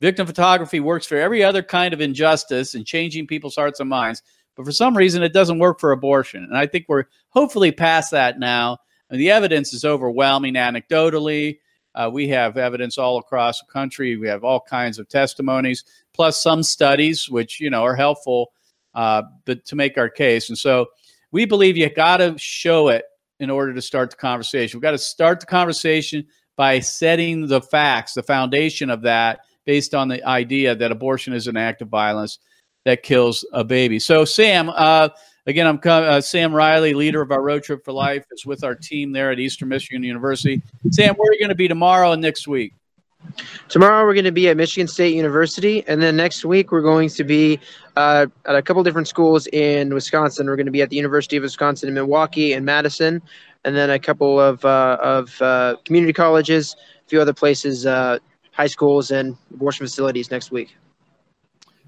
Victim 0.00 0.26
photography 0.26 0.80
works 0.80 1.06
for 1.06 1.16
every 1.16 1.44
other 1.44 1.62
kind 1.62 1.94
of 1.94 2.00
injustice 2.00 2.74
and 2.74 2.84
changing 2.84 3.28
people's 3.28 3.54
hearts 3.54 3.78
and 3.78 3.88
minds. 3.88 4.20
But 4.56 4.66
for 4.66 4.72
some 4.72 4.96
reason, 4.96 5.22
it 5.22 5.32
doesn't 5.32 5.60
work 5.60 5.78
for 5.78 5.92
abortion. 5.92 6.42
And 6.42 6.56
I 6.56 6.66
think 6.66 6.86
we're 6.88 7.04
hopefully 7.28 7.70
past 7.70 8.10
that 8.10 8.38
now. 8.38 8.78
And 9.10 9.20
the 9.20 9.30
evidence 9.30 9.72
is 9.72 9.84
overwhelming 9.84 10.54
anecdotally. 10.54 11.58
Uh, 11.94 12.10
we 12.12 12.28
have 12.28 12.56
evidence 12.56 12.98
all 12.98 13.18
across 13.18 13.60
the 13.60 13.66
country. 13.70 14.16
We 14.16 14.28
have 14.28 14.44
all 14.44 14.60
kinds 14.60 14.98
of 14.98 15.08
testimonies, 15.08 15.84
plus 16.14 16.42
some 16.42 16.62
studies, 16.62 17.28
which 17.28 17.60
you 17.60 17.70
know 17.70 17.84
are 17.84 17.94
helpful, 17.94 18.52
uh, 18.94 19.22
but 19.44 19.64
to 19.66 19.76
make 19.76 19.98
our 19.98 20.08
case. 20.08 20.48
And 20.48 20.58
so 20.58 20.86
we 21.30 21.44
believe 21.44 21.76
you 21.76 21.88
got 21.90 22.18
to 22.18 22.36
show 22.38 22.88
it 22.88 23.04
in 23.40 23.50
order 23.50 23.74
to 23.74 23.82
start 23.82 24.10
the 24.10 24.16
conversation. 24.16 24.78
We've 24.78 24.82
got 24.82 24.92
to 24.92 24.98
start 24.98 25.40
the 25.40 25.46
conversation 25.46 26.26
by 26.56 26.78
setting 26.80 27.46
the 27.46 27.60
facts, 27.60 28.14
the 28.14 28.22
foundation 28.22 28.90
of 28.90 29.02
that, 29.02 29.40
based 29.64 29.94
on 29.94 30.08
the 30.08 30.24
idea 30.26 30.74
that 30.74 30.92
abortion 30.92 31.32
is 31.32 31.46
an 31.46 31.56
act 31.56 31.82
of 31.82 31.88
violence 31.88 32.38
that 32.84 33.02
kills 33.02 33.44
a 33.52 33.64
baby. 33.64 33.98
So, 33.98 34.24
Sam, 34.24 34.70
uh, 34.70 35.08
again, 35.46 35.66
I'm 35.66 35.80
uh, 35.84 36.20
Sam 36.20 36.54
Riley, 36.54 36.94
leader 36.94 37.22
of 37.22 37.30
our 37.30 37.42
Road 37.42 37.62
Trip 37.62 37.84
for 37.84 37.92
Life, 37.92 38.24
is 38.32 38.44
with 38.44 38.64
our 38.64 38.74
team 38.74 39.12
there 39.12 39.30
at 39.30 39.38
Eastern 39.38 39.68
Michigan 39.68 40.02
University. 40.02 40.60
Sam, 40.90 41.14
where 41.14 41.30
are 41.30 41.32
you 41.32 41.40
going 41.40 41.48
to 41.48 41.54
be 41.54 41.68
tomorrow 41.68 42.12
and 42.12 42.20
next 42.20 42.46
week? 42.46 42.74
Tomorrow 43.68 44.04
we're 44.04 44.14
going 44.14 44.24
to 44.24 44.32
be 44.32 44.48
at 44.48 44.56
Michigan 44.56 44.86
State 44.86 45.14
University, 45.14 45.84
and 45.86 46.02
then 46.02 46.16
next 46.16 46.44
week 46.44 46.72
we're 46.72 46.82
going 46.82 47.08
to 47.10 47.24
be 47.24 47.58
uh, 47.96 48.26
at 48.46 48.54
a 48.54 48.62
couple 48.62 48.82
different 48.82 49.08
schools 49.08 49.46
in 49.48 49.94
Wisconsin. 49.94 50.46
We're 50.46 50.56
going 50.56 50.66
to 50.66 50.72
be 50.72 50.82
at 50.82 50.90
the 50.90 50.96
University 50.96 51.36
of 51.36 51.42
Wisconsin 51.42 51.88
in 51.88 51.94
Milwaukee 51.94 52.52
and 52.52 52.66
Madison, 52.66 53.22
and 53.64 53.76
then 53.76 53.90
a 53.90 53.98
couple 53.98 54.38
of 54.38 54.64
uh, 54.64 54.98
of 55.00 55.40
uh, 55.40 55.76
community 55.84 56.12
colleges, 56.12 56.76
a 57.04 57.08
few 57.08 57.20
other 57.20 57.32
places, 57.32 57.86
uh, 57.86 58.18
high 58.50 58.66
schools, 58.66 59.10
and 59.10 59.36
abortion 59.52 59.86
facilities 59.86 60.30
next 60.30 60.50
week. 60.50 60.76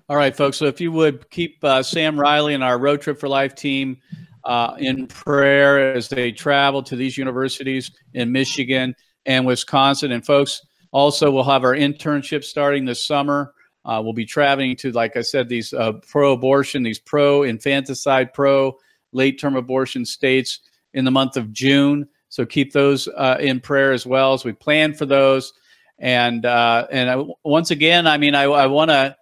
All 0.09 0.16
right, 0.16 0.37
folks. 0.37 0.59
So 0.59 0.66
if 0.66 0.81
you 0.81 0.92
would 0.92 1.31
keep 1.31 1.62
uh, 1.64 1.83
Sam 1.83 2.18
Riley 2.18 2.55
and 2.55 2.62
our 2.62 2.79
Road 2.79 3.01
Trip 3.01 3.18
for 3.18 3.29
Life 3.29 3.55
team 3.55 3.99
uh, 4.44 4.75
in 4.79 5.07
prayer 5.07 5.94
as 5.94 6.09
they 6.09 6.31
travel 6.31 6.83
to 6.83 6.97
these 6.97 7.16
universities 7.16 7.90
in 8.12 8.31
Michigan 8.31 8.94
and 9.27 9.47
Wisconsin, 9.47 10.12
and 10.12 10.25
folks 10.25 10.61
also, 10.94 11.28
we'll 11.28 11.42
have 11.42 11.64
our 11.64 11.74
internship 11.74 12.44
starting 12.44 12.85
this 12.85 13.04
summer. 13.04 13.52
Uh, 13.85 14.00
we'll 14.02 14.12
be 14.12 14.24
traveling 14.24 14.76
to, 14.76 14.92
like 14.92 15.16
I 15.16 15.22
said, 15.22 15.48
these 15.48 15.72
uh, 15.72 15.94
pro 16.09 16.35
abortion, 16.35 16.85
these 16.85 17.00
pro 17.00 17.42
infanticide, 17.42 18.33
pro 18.33 18.78
late 19.11 19.40
term 19.40 19.57
abortion 19.57 20.04
states 20.04 20.61
in 20.92 21.04
the 21.04 21.11
month 21.11 21.37
of 21.37 21.52
June. 21.52 22.09
So 22.28 22.46
keep 22.46 22.72
those 22.72 23.09
uh, 23.09 23.38
in 23.40 23.59
prayer 23.59 23.92
as 23.92 24.07
well 24.07 24.35
as 24.35 24.44
we 24.44 24.52
plan 24.52 24.94
for 24.94 25.04
those. 25.04 25.52
And 25.98 26.46
uh, 26.46 26.87
and 26.92 27.11
I, 27.11 27.24
once 27.42 27.72
again, 27.72 28.07
I 28.07 28.16
mean, 28.16 28.37
I, 28.37 28.44
I 28.44 28.66
want 28.68 28.90
to 28.92 29.16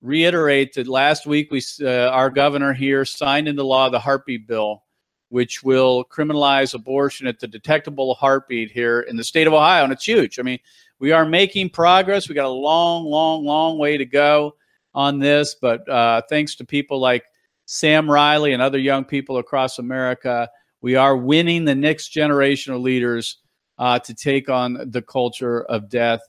reiterate 0.00 0.72
that 0.74 0.88
last 0.88 1.26
week 1.26 1.50
we 1.50 1.62
uh, 1.82 2.08
our 2.08 2.30
governor 2.30 2.72
here 2.72 3.04
signed 3.04 3.48
into 3.48 3.64
law 3.64 3.90
the 3.90 3.98
heartbeat 3.98 4.46
bill, 4.46 4.82
which 5.28 5.62
will 5.62 6.06
criminalize 6.06 6.72
abortion 6.72 7.26
at 7.26 7.38
the 7.38 7.46
detectable 7.46 8.14
heartbeat 8.14 8.70
here 8.70 9.00
in 9.00 9.16
the 9.16 9.24
state 9.24 9.46
of 9.46 9.52
Ohio, 9.52 9.84
and 9.84 9.92
it's 9.92 10.04
huge. 10.04 10.38
I 10.38 10.42
mean, 10.42 10.58
we 10.98 11.12
are 11.12 11.24
making 11.24 11.70
progress. 11.70 12.28
We 12.28 12.34
got 12.34 12.46
a 12.46 12.48
long, 12.48 13.04
long, 13.04 13.44
long 13.44 13.78
way 13.78 13.96
to 13.96 14.04
go 14.04 14.56
on 14.94 15.18
this, 15.18 15.54
but 15.60 15.88
uh, 15.88 16.22
thanks 16.28 16.56
to 16.56 16.64
people 16.64 17.00
like 17.00 17.24
Sam 17.66 18.10
Riley 18.10 18.52
and 18.52 18.62
other 18.62 18.78
young 18.78 19.04
people 19.04 19.38
across 19.38 19.78
America, 19.78 20.48
we 20.80 20.96
are 20.96 21.16
winning 21.16 21.64
the 21.64 21.74
next 21.74 22.08
generation 22.08 22.72
of 22.72 22.80
leaders 22.80 23.38
uh, 23.78 23.98
to 24.00 24.14
take 24.14 24.48
on 24.48 24.90
the 24.90 25.02
culture 25.02 25.62
of 25.64 25.88
death 25.88 26.20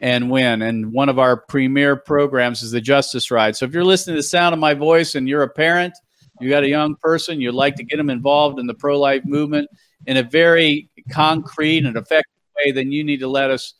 and 0.00 0.30
win. 0.30 0.62
And 0.62 0.92
one 0.92 1.08
of 1.08 1.18
our 1.18 1.36
premier 1.36 1.96
programs 1.96 2.62
is 2.62 2.70
the 2.70 2.80
Justice 2.80 3.30
Ride. 3.30 3.56
So 3.56 3.66
if 3.66 3.72
you're 3.72 3.84
listening 3.84 4.14
to 4.14 4.18
the 4.18 4.24
sound 4.24 4.52
of 4.52 4.58
my 4.58 4.74
voice 4.74 5.14
and 5.14 5.28
you're 5.28 5.42
a 5.42 5.48
parent, 5.48 5.94
you 6.40 6.48
got 6.48 6.64
a 6.64 6.68
young 6.68 6.96
person, 6.96 7.40
you'd 7.40 7.54
like 7.54 7.76
to 7.76 7.84
get 7.84 7.96
them 7.96 8.10
involved 8.10 8.58
in 8.58 8.66
the 8.66 8.74
pro 8.74 8.98
life 8.98 9.24
movement 9.24 9.68
in 10.06 10.16
a 10.16 10.22
very 10.22 10.88
concrete 11.10 11.84
and 11.84 11.96
effective 11.96 12.39
way, 12.64 12.72
then 12.72 12.90
you 12.92 13.04
need 13.04 13.20
to 13.20 13.28
let 13.28 13.50
us 13.50 13.74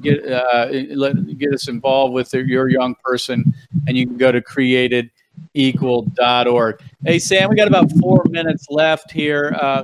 get 0.00 0.26
uh, 0.30 0.68
let, 0.94 1.38
get 1.38 1.52
us 1.52 1.68
involved 1.68 2.14
with 2.14 2.32
your 2.34 2.68
young 2.68 2.94
person, 3.04 3.52
and 3.86 3.96
you 3.96 4.06
can 4.06 4.16
go 4.16 4.32
to 4.32 4.40
createdequal.org. 4.40 6.80
Hey 7.04 7.18
Sam, 7.18 7.50
we 7.50 7.56
got 7.56 7.68
about 7.68 7.90
four 8.00 8.24
minutes 8.30 8.66
left 8.70 9.10
here. 9.10 9.54
Uh, 9.60 9.82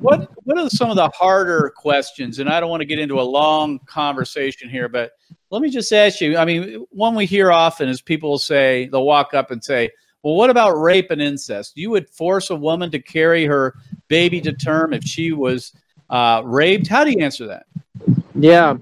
what 0.00 0.30
what 0.44 0.58
are 0.58 0.68
some 0.68 0.90
of 0.90 0.96
the 0.96 1.08
harder 1.08 1.72
questions? 1.76 2.38
And 2.38 2.48
I 2.48 2.60
don't 2.60 2.70
want 2.70 2.82
to 2.82 2.86
get 2.86 2.98
into 2.98 3.20
a 3.20 3.22
long 3.22 3.78
conversation 3.86 4.68
here, 4.68 4.88
but 4.88 5.12
let 5.50 5.62
me 5.62 5.70
just 5.70 5.92
ask 5.92 6.20
you. 6.20 6.36
I 6.36 6.44
mean, 6.44 6.84
one 6.90 7.14
we 7.14 7.26
hear 7.26 7.52
often 7.52 7.88
is 7.88 8.02
people 8.02 8.38
say 8.38 8.88
they'll 8.88 9.06
walk 9.06 9.34
up 9.34 9.50
and 9.50 9.62
say, 9.62 9.90
"Well, 10.22 10.34
what 10.34 10.50
about 10.50 10.72
rape 10.72 11.10
and 11.10 11.22
incest? 11.22 11.76
You 11.76 11.90
would 11.90 12.10
force 12.10 12.50
a 12.50 12.56
woman 12.56 12.90
to 12.90 12.98
carry 12.98 13.44
her 13.46 13.74
baby 14.08 14.40
to 14.42 14.52
term 14.52 14.92
if 14.92 15.04
she 15.04 15.32
was 15.32 15.72
uh, 16.10 16.42
raped. 16.44 16.88
How 16.88 17.04
do 17.04 17.10
you 17.10 17.18
answer 17.18 17.46
that? 17.46 17.66
Yeah. 18.34 18.76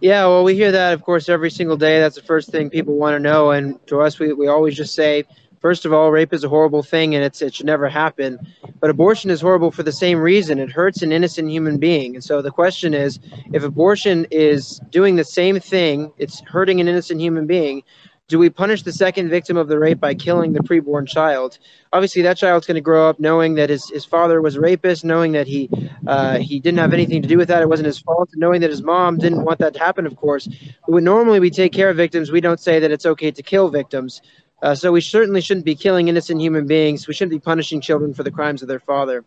Yeah, 0.00 0.24
well, 0.26 0.44
we 0.44 0.54
hear 0.54 0.72
that, 0.72 0.94
of 0.94 1.02
course, 1.02 1.28
every 1.28 1.50
single 1.50 1.76
day. 1.76 2.00
That's 2.00 2.16
the 2.16 2.22
first 2.22 2.50
thing 2.50 2.70
people 2.70 2.94
want 2.96 3.14
to 3.14 3.20
know. 3.20 3.50
And 3.50 3.84
to 3.88 4.00
us, 4.00 4.18
we, 4.18 4.32
we 4.32 4.48
always 4.48 4.74
just 4.74 4.94
say, 4.94 5.24
first 5.60 5.84
of 5.84 5.92
all, 5.92 6.10
rape 6.10 6.32
is 6.32 6.42
a 6.42 6.48
horrible 6.48 6.82
thing 6.82 7.14
and 7.14 7.22
it's, 7.22 7.42
it 7.42 7.54
should 7.54 7.66
never 7.66 7.86
happen. 7.86 8.38
But 8.80 8.88
abortion 8.88 9.30
is 9.30 9.42
horrible 9.42 9.70
for 9.70 9.82
the 9.82 9.92
same 9.92 10.18
reason 10.18 10.58
it 10.58 10.72
hurts 10.72 11.02
an 11.02 11.12
innocent 11.12 11.50
human 11.50 11.76
being. 11.76 12.14
And 12.14 12.24
so 12.24 12.40
the 12.40 12.50
question 12.50 12.94
is 12.94 13.20
if 13.52 13.62
abortion 13.62 14.26
is 14.30 14.80
doing 14.90 15.16
the 15.16 15.24
same 15.24 15.60
thing, 15.60 16.12
it's 16.16 16.40
hurting 16.40 16.80
an 16.80 16.88
innocent 16.88 17.20
human 17.20 17.46
being, 17.46 17.82
do 18.30 18.38
we 18.38 18.48
punish 18.48 18.84
the 18.84 18.92
second 18.92 19.28
victim 19.28 19.56
of 19.56 19.66
the 19.66 19.76
rape 19.76 19.98
by 19.98 20.14
killing 20.14 20.52
the 20.52 20.60
preborn 20.60 21.06
child? 21.06 21.58
Obviously, 21.92 22.22
that 22.22 22.36
child's 22.36 22.64
going 22.64 22.76
to 22.76 22.80
grow 22.80 23.08
up 23.08 23.18
knowing 23.18 23.54
that 23.56 23.68
his, 23.68 23.90
his 23.90 24.04
father 24.04 24.40
was 24.40 24.54
a 24.54 24.60
rapist, 24.60 25.04
knowing 25.04 25.32
that 25.32 25.48
he 25.48 25.68
uh, 26.06 26.38
he 26.38 26.60
didn't 26.60 26.78
have 26.78 26.94
anything 26.94 27.20
to 27.22 27.28
do 27.28 27.36
with 27.36 27.48
that. 27.48 27.60
It 27.60 27.68
wasn't 27.68 27.86
his 27.86 27.98
fault, 27.98 28.30
and 28.32 28.40
knowing 28.40 28.60
that 28.60 28.70
his 28.70 28.82
mom 28.82 29.18
didn't 29.18 29.44
want 29.44 29.58
that 29.58 29.74
to 29.74 29.80
happen. 29.80 30.06
Of 30.06 30.14
course, 30.14 30.48
but 30.88 31.02
normally 31.02 31.40
we 31.40 31.50
take 31.50 31.72
care 31.72 31.90
of 31.90 31.96
victims. 31.96 32.30
We 32.30 32.40
don't 32.40 32.60
say 32.60 32.78
that 32.78 32.92
it's 32.92 33.04
okay 33.04 33.32
to 33.32 33.42
kill 33.42 33.68
victims. 33.68 34.22
Uh, 34.62 34.74
so 34.76 34.92
we 34.92 35.00
certainly 35.00 35.40
shouldn't 35.40 35.66
be 35.66 35.74
killing 35.74 36.06
innocent 36.06 36.40
human 36.40 36.66
beings. 36.66 37.08
We 37.08 37.14
shouldn't 37.14 37.32
be 37.32 37.40
punishing 37.40 37.80
children 37.80 38.14
for 38.14 38.22
the 38.22 38.30
crimes 38.30 38.62
of 38.62 38.68
their 38.68 38.80
father. 38.80 39.24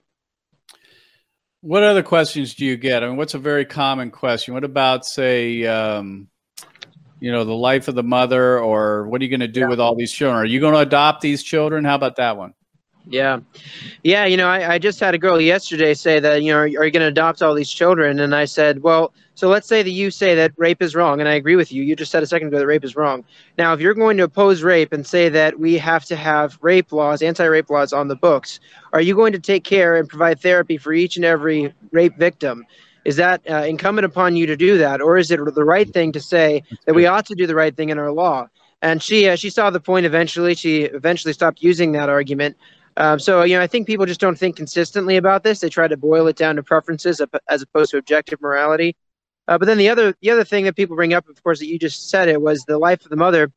What 1.60 1.84
other 1.84 2.04
questions 2.04 2.56
do 2.56 2.66
you 2.66 2.78
get? 2.78 3.04
I 3.04 3.08
mean, 3.08 3.18
what's 3.18 3.34
a 3.34 3.40
very 3.40 3.66
common 3.66 4.12
question? 4.12 4.54
What 4.54 4.64
about, 4.64 5.06
say, 5.06 5.66
um, 5.66 6.28
you 7.24 7.32
know, 7.32 7.46
the 7.46 7.54
life 7.54 7.88
of 7.88 7.96
the 7.96 8.04
mother, 8.04 8.60
or 8.60 9.08
what 9.08 9.22
are 9.22 9.24
you 9.24 9.30
going 9.30 9.40
to 9.40 9.48
do 9.48 9.62
yeah. 9.62 9.70
with 9.70 9.80
all 9.80 9.96
these 9.96 10.12
children? 10.12 10.42
Are 10.42 10.46
you 10.46 10.60
going 10.60 10.74
to 10.74 10.82
adopt 10.82 11.22
these 11.22 11.42
children? 11.42 11.86
How 11.86 11.96
about 11.96 12.18
that 12.18 12.36
one? 12.36 12.54
Yeah, 13.08 13.40
yeah. 14.04 14.26
You 14.26 14.36
know, 14.36 14.50
I, 14.50 14.74
I 14.74 14.78
just 14.78 15.00
had 15.00 15.16
a 15.16 15.18
girl 15.18 15.40
yesterday 15.40 15.94
say 15.94 16.20
that 16.20 16.44
you 16.44 16.52
know, 16.52 16.58
are, 16.58 16.64
are 16.64 16.68
you 16.68 16.92
going 16.92 17.00
to 17.00 17.06
adopt 17.06 17.42
all 17.42 17.54
these 17.54 17.72
children? 17.72 18.20
And 18.20 18.36
I 18.36 18.44
said, 18.44 18.84
well, 18.84 19.14
so 19.36 19.48
let's 19.48 19.70
say 19.70 19.82
that 19.84 19.90
you 19.90 20.12
say 20.12 20.36
that 20.36 20.52
rape 20.58 20.82
is 20.82 20.96
wrong, 20.96 21.22
and 21.22 21.30
I 21.30 21.36
agree 21.36 21.56
with 21.56 21.72
you. 21.72 21.82
You 21.82 21.96
just 21.96 22.12
said 22.12 22.24
a 22.24 22.28
second 22.28 22.50
ago 22.50 22.60
that 22.60 22.68
rape 22.68 22.84
is 22.84 22.98
wrong. 22.98 23.24
Now, 23.58 23.72
if 23.72 23.80
you're 23.80 23.94
going 23.94 24.18
to 24.18 24.24
oppose 24.24 24.62
rape 24.62 24.92
and 24.92 25.08
say 25.08 25.30
that 25.30 25.58
we 25.58 25.78
have 25.78 26.04
to 26.06 26.18
have 26.18 26.58
rape 26.62 26.92
laws, 26.92 27.22
anti-rape 27.22 27.70
laws 27.70 27.94
on 27.94 28.10
the 28.10 28.18
books, 28.18 28.60
are 28.92 29.02
you 29.02 29.16
going 29.16 29.32
to 29.32 29.40
take 29.40 29.64
care 29.64 29.96
and 29.96 30.10
provide 30.10 30.42
therapy 30.42 30.78
for 30.78 30.92
each 30.92 31.16
and 31.16 31.24
every 31.24 31.74
rape 31.92 32.18
victim? 32.18 32.66
Is 33.06 33.18
that 33.18 33.42
uh, 33.50 33.64
incumbent 33.64 34.06
upon 34.06 34.36
you 34.36 34.46
to 34.46 34.56
do 34.56 34.78
that, 34.78 35.02
or 35.02 35.18
is 35.18 35.30
it 35.32 35.40
the 35.54 35.64
right 35.64 35.92
thing 35.92 36.12
to 36.14 36.20
say 36.22 36.64
that 36.86 36.94
we 36.94 37.06
ought 37.06 37.26
to 37.28 37.36
do 37.36 37.46
the 37.46 37.56
right 37.56 37.76
thing 37.76 37.90
in 37.90 38.00
our 38.00 38.12
law? 38.12 38.48
And 38.82 39.02
she 39.02 39.30
uh, 39.30 39.36
she 39.36 39.50
saw 39.50 39.70
the 39.70 39.80
point 39.80 40.06
eventually. 40.06 40.56
She 40.56 40.84
eventually 40.84 41.34
stopped 41.34 41.62
using 41.62 41.92
that 41.94 42.10
argument. 42.10 42.58
Um, 42.96 43.20
so 43.20 43.44
you 43.44 43.58
know, 43.58 43.62
I 43.62 43.68
think 43.68 43.88
people 43.88 44.06
just 44.06 44.20
don't 44.20 44.38
think 44.38 44.56
consistently 44.56 45.18
about 45.18 45.44
this. 45.44 45.60
They 45.60 45.70
try 45.70 45.88
to 45.88 45.98
boil 45.98 46.28
it 46.28 46.36
down 46.36 46.56
to 46.56 46.64
preferences 46.64 47.22
as 47.50 47.62
opposed 47.62 47.92
to 47.92 47.98
objective 47.98 48.42
morality. 48.42 48.96
Uh, 49.48 49.58
but 49.58 49.66
then 49.66 49.78
the 49.78 49.90
other 49.90 50.14
the 50.22 50.30
other 50.30 50.44
thing 50.44 50.66
that 50.66 50.76
people 50.76 50.96
bring 50.96 51.14
up, 51.14 51.28
of 51.28 51.42
course, 51.44 51.60
that 51.60 51.68
you 51.68 51.78
just 51.78 52.10
said 52.10 52.30
it 52.30 52.42
was 52.42 52.64
the 52.66 52.78
life 52.78 53.04
of 53.04 53.10
the 53.10 53.16
mother, 53.16 53.52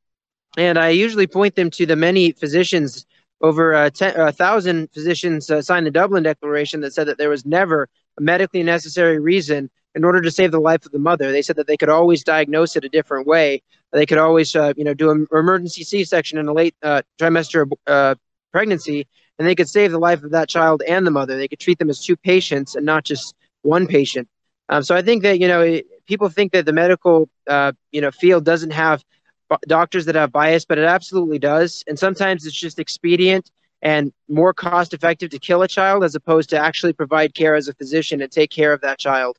and 0.57 0.79
I 0.79 0.89
usually 0.91 1.27
point 1.27 1.55
them 1.55 1.71
to 1.71 1.87
the 1.87 1.97
many 1.97 2.33
physicians 2.33 3.07
over 3.41 3.73
a, 3.73 3.91
ten, 3.91 4.19
a 4.19 4.33
thousand 4.33 4.91
physicians 4.93 5.51
uh, 5.51 5.63
signed 5.63 5.87
the 5.87 5.91
Dublin 5.91 6.23
Declaration 6.23 6.81
that 6.81 6.95
said 6.95 7.07
that 7.07 7.19
there 7.19 7.29
was 7.29 7.45
never 7.45 7.89
medically 8.19 8.63
necessary 8.63 9.19
reason 9.19 9.71
in 9.95 10.05
order 10.05 10.21
to 10.21 10.31
save 10.31 10.53
the 10.53 10.61
life 10.61 10.85
of 10.85 10.93
the 10.93 10.99
mother. 10.99 11.33
They 11.33 11.43
said 11.43 11.57
that 11.57 11.67
they 11.67 11.77
could 11.77 11.89
always 11.89 12.23
diagnose 12.23 12.77
it 12.77 12.85
a 12.85 12.89
different 12.89 13.27
way. 13.27 13.63
They 13.93 14.07
could 14.07 14.19
always, 14.19 14.55
uh, 14.55 14.73
you 14.77 14.85
know, 14.85 14.95
do 14.95 15.11
an 15.11 15.27
emergency 15.33 15.85
C-section 15.85 16.39
in 16.39 16.47
a 16.49 16.53
late 16.53 16.75
uh, 16.83 17.03
trimester 17.21 17.71
uh, 17.87 18.15
pregnancy, 18.53 19.07
and 19.39 19.47
they 19.49 19.55
could 19.55 19.69
save 19.69 19.91
the 19.91 19.99
life 19.99 20.23
of 20.23 20.31
that 20.33 20.49
child 20.49 20.83
and 20.87 21.07
the 21.07 21.11
mother. 21.11 21.37
They 21.37 21.49
could 21.49 21.59
treat 21.59 21.79
them 21.79 21.91
as 21.91 22.05
two 22.05 22.17
patients 22.17 22.75
and 22.75 22.85
not 22.85 23.05
just 23.05 23.35
one 23.63 23.87
patient. 23.87 24.29
Um, 24.69 24.83
so 24.83 24.95
I 24.95 25.03
think 25.03 25.23
that 25.23 25.39
you 25.41 25.49
know 25.49 25.63
it, 25.63 25.87
people 26.07 26.29
think 26.29 26.53
that 26.53 26.67
the 26.67 26.73
medical 26.73 27.29
uh, 27.47 27.73
you 27.93 28.01
know 28.01 28.11
field 28.11 28.45
doesn't 28.45 28.73
have 28.73 29.03
doctors 29.67 30.07
that 30.07 30.15
have 30.15 30.33
bias, 30.33 30.65
but 30.65 30.79
it 30.79 30.85
absolutely 30.85 31.39
does. 31.39 31.85
And 31.87 31.99
sometimes 31.99 32.47
it's 32.47 32.59
just 32.59 32.79
expedient 32.79 33.51
and 33.87 34.13
more 34.29 34.53
cost 34.53 34.93
effective 34.93 35.31
to 35.31 35.39
kill 35.39 35.63
a 35.63 35.69
child 35.69 36.03
as 36.03 36.17
opposed 36.17 36.51
to 36.51 36.59
actually 36.59 36.93
provide 36.93 37.35
care 37.35 37.55
as 37.55 37.69
a 37.69 37.75
physician 37.75 38.21
and 38.21 38.33
take 38.33 38.51
care 38.51 38.73
of 38.73 38.81
that 38.81 38.99
child. 38.99 39.39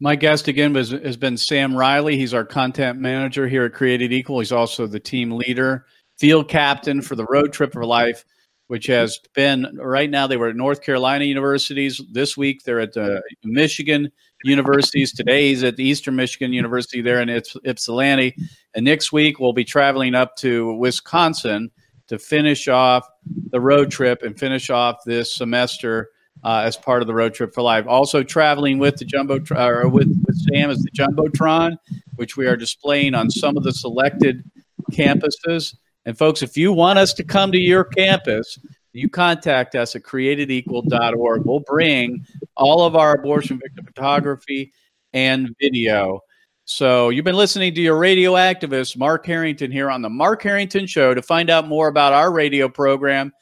My 0.00 0.16
guest 0.16 0.48
again 0.48 0.72
was, 0.72 0.90
has 0.90 1.16
been 1.16 1.36
Sam 1.36 1.76
Riley. 1.76 2.16
He's 2.16 2.34
our 2.34 2.44
content 2.44 2.98
manager 2.98 3.46
here 3.46 3.64
at 3.64 3.74
Created 3.74 4.12
Equal. 4.12 4.40
He's 4.40 4.50
also 4.50 4.88
the 4.88 4.98
team 4.98 5.30
leader, 5.30 5.86
field 6.18 6.48
captain 6.48 7.00
for 7.00 7.14
the 7.14 7.26
Road 7.26 7.52
Trip 7.52 7.72
for 7.72 7.86
Life, 7.86 8.24
which 8.66 8.88
has 8.88 9.20
been 9.36 9.78
right 9.80 10.10
now. 10.10 10.26
They 10.26 10.36
were 10.36 10.48
at 10.48 10.56
North 10.56 10.82
Carolina 10.82 11.26
universities. 11.26 12.02
This 12.10 12.36
week 12.36 12.64
they're 12.64 12.80
at 12.80 12.96
uh, 12.96 13.20
Michigan 13.44 14.10
universities. 14.42 15.12
Today 15.14 15.50
he's 15.50 15.62
at 15.62 15.76
the 15.76 15.84
Eastern 15.84 16.16
Michigan 16.16 16.52
University 16.52 17.02
there 17.02 17.20
in 17.20 17.28
Ypsilanti. 17.64 18.34
And 18.74 18.84
next 18.84 19.12
week 19.12 19.38
we'll 19.38 19.52
be 19.52 19.64
traveling 19.64 20.16
up 20.16 20.34
to 20.38 20.74
Wisconsin 20.74 21.70
to 22.08 22.18
finish 22.18 22.68
off 22.68 23.08
the 23.50 23.60
road 23.60 23.90
trip 23.90 24.22
and 24.22 24.38
finish 24.38 24.70
off 24.70 24.98
this 25.04 25.34
semester 25.34 26.10
uh, 26.44 26.62
as 26.64 26.76
part 26.76 27.02
of 27.02 27.08
the 27.08 27.14
road 27.14 27.34
trip 27.34 27.52
for 27.54 27.62
life. 27.62 27.86
Also 27.88 28.22
traveling 28.22 28.78
with 28.78 28.96
the 28.96 29.04
jumbo 29.04 29.40
or 29.50 29.88
with, 29.88 30.08
with 30.26 30.36
Sam 30.36 30.70
is 30.70 30.82
the 30.82 30.90
jumbotron, 30.90 31.76
which 32.16 32.36
we 32.36 32.46
are 32.46 32.56
displaying 32.56 33.14
on 33.14 33.30
some 33.30 33.56
of 33.56 33.62
the 33.62 33.72
selected 33.72 34.44
campuses. 34.92 35.74
And 36.04 36.16
folks, 36.16 36.42
if 36.42 36.56
you 36.56 36.72
want 36.72 36.98
us 36.98 37.12
to 37.14 37.24
come 37.24 37.50
to 37.52 37.58
your 37.58 37.84
campus, 37.84 38.58
you 38.92 39.08
contact 39.08 39.74
us 39.74 39.96
at 39.96 40.02
createdequal.org. 40.02 41.42
We'll 41.44 41.60
bring 41.60 42.24
all 42.56 42.84
of 42.84 42.96
our 42.96 43.14
abortion 43.14 43.58
victim 43.58 43.84
photography 43.84 44.72
and 45.12 45.54
video. 45.60 46.20
So 46.68 47.10
you've 47.10 47.24
been 47.24 47.36
listening 47.36 47.76
to 47.76 47.80
your 47.80 47.96
radio 47.96 48.32
activist, 48.32 48.96
Mark 48.96 49.24
Harrington, 49.24 49.70
here 49.70 49.88
on 49.88 50.02
the 50.02 50.10
Mark 50.10 50.42
Harrington 50.42 50.84
Show. 50.84 51.14
To 51.14 51.22
find 51.22 51.48
out 51.48 51.68
more 51.68 51.86
about 51.86 52.12
our 52.12 52.32
radio 52.32 52.68
program, 52.68 53.32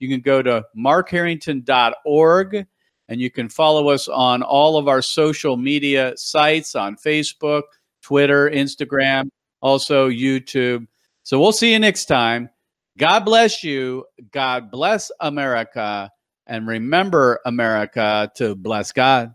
you 0.00 0.08
can 0.10 0.20
go 0.20 0.42
to 0.42 0.62
markharrington.org 0.76 2.66
and 3.08 3.20
you 3.20 3.30
can 3.30 3.48
follow 3.48 3.88
us 3.88 4.06
on 4.08 4.42
all 4.42 4.76
of 4.76 4.86
our 4.86 5.00
social 5.00 5.56
media 5.56 6.12
sites 6.16 6.74
on 6.74 6.94
Facebook, 6.96 7.62
Twitter, 8.02 8.50
Instagram, 8.50 9.30
also 9.62 10.10
YouTube. 10.10 10.86
So 11.22 11.40
we'll 11.40 11.52
see 11.52 11.72
you 11.72 11.78
next 11.78 12.04
time. 12.04 12.50
God 12.98 13.20
bless 13.20 13.64
you. 13.64 14.04
God 14.30 14.70
bless 14.70 15.10
America. 15.20 16.10
And 16.46 16.66
remember, 16.66 17.40
America, 17.46 18.30
to 18.36 18.54
bless 18.54 18.92
God. 18.92 19.34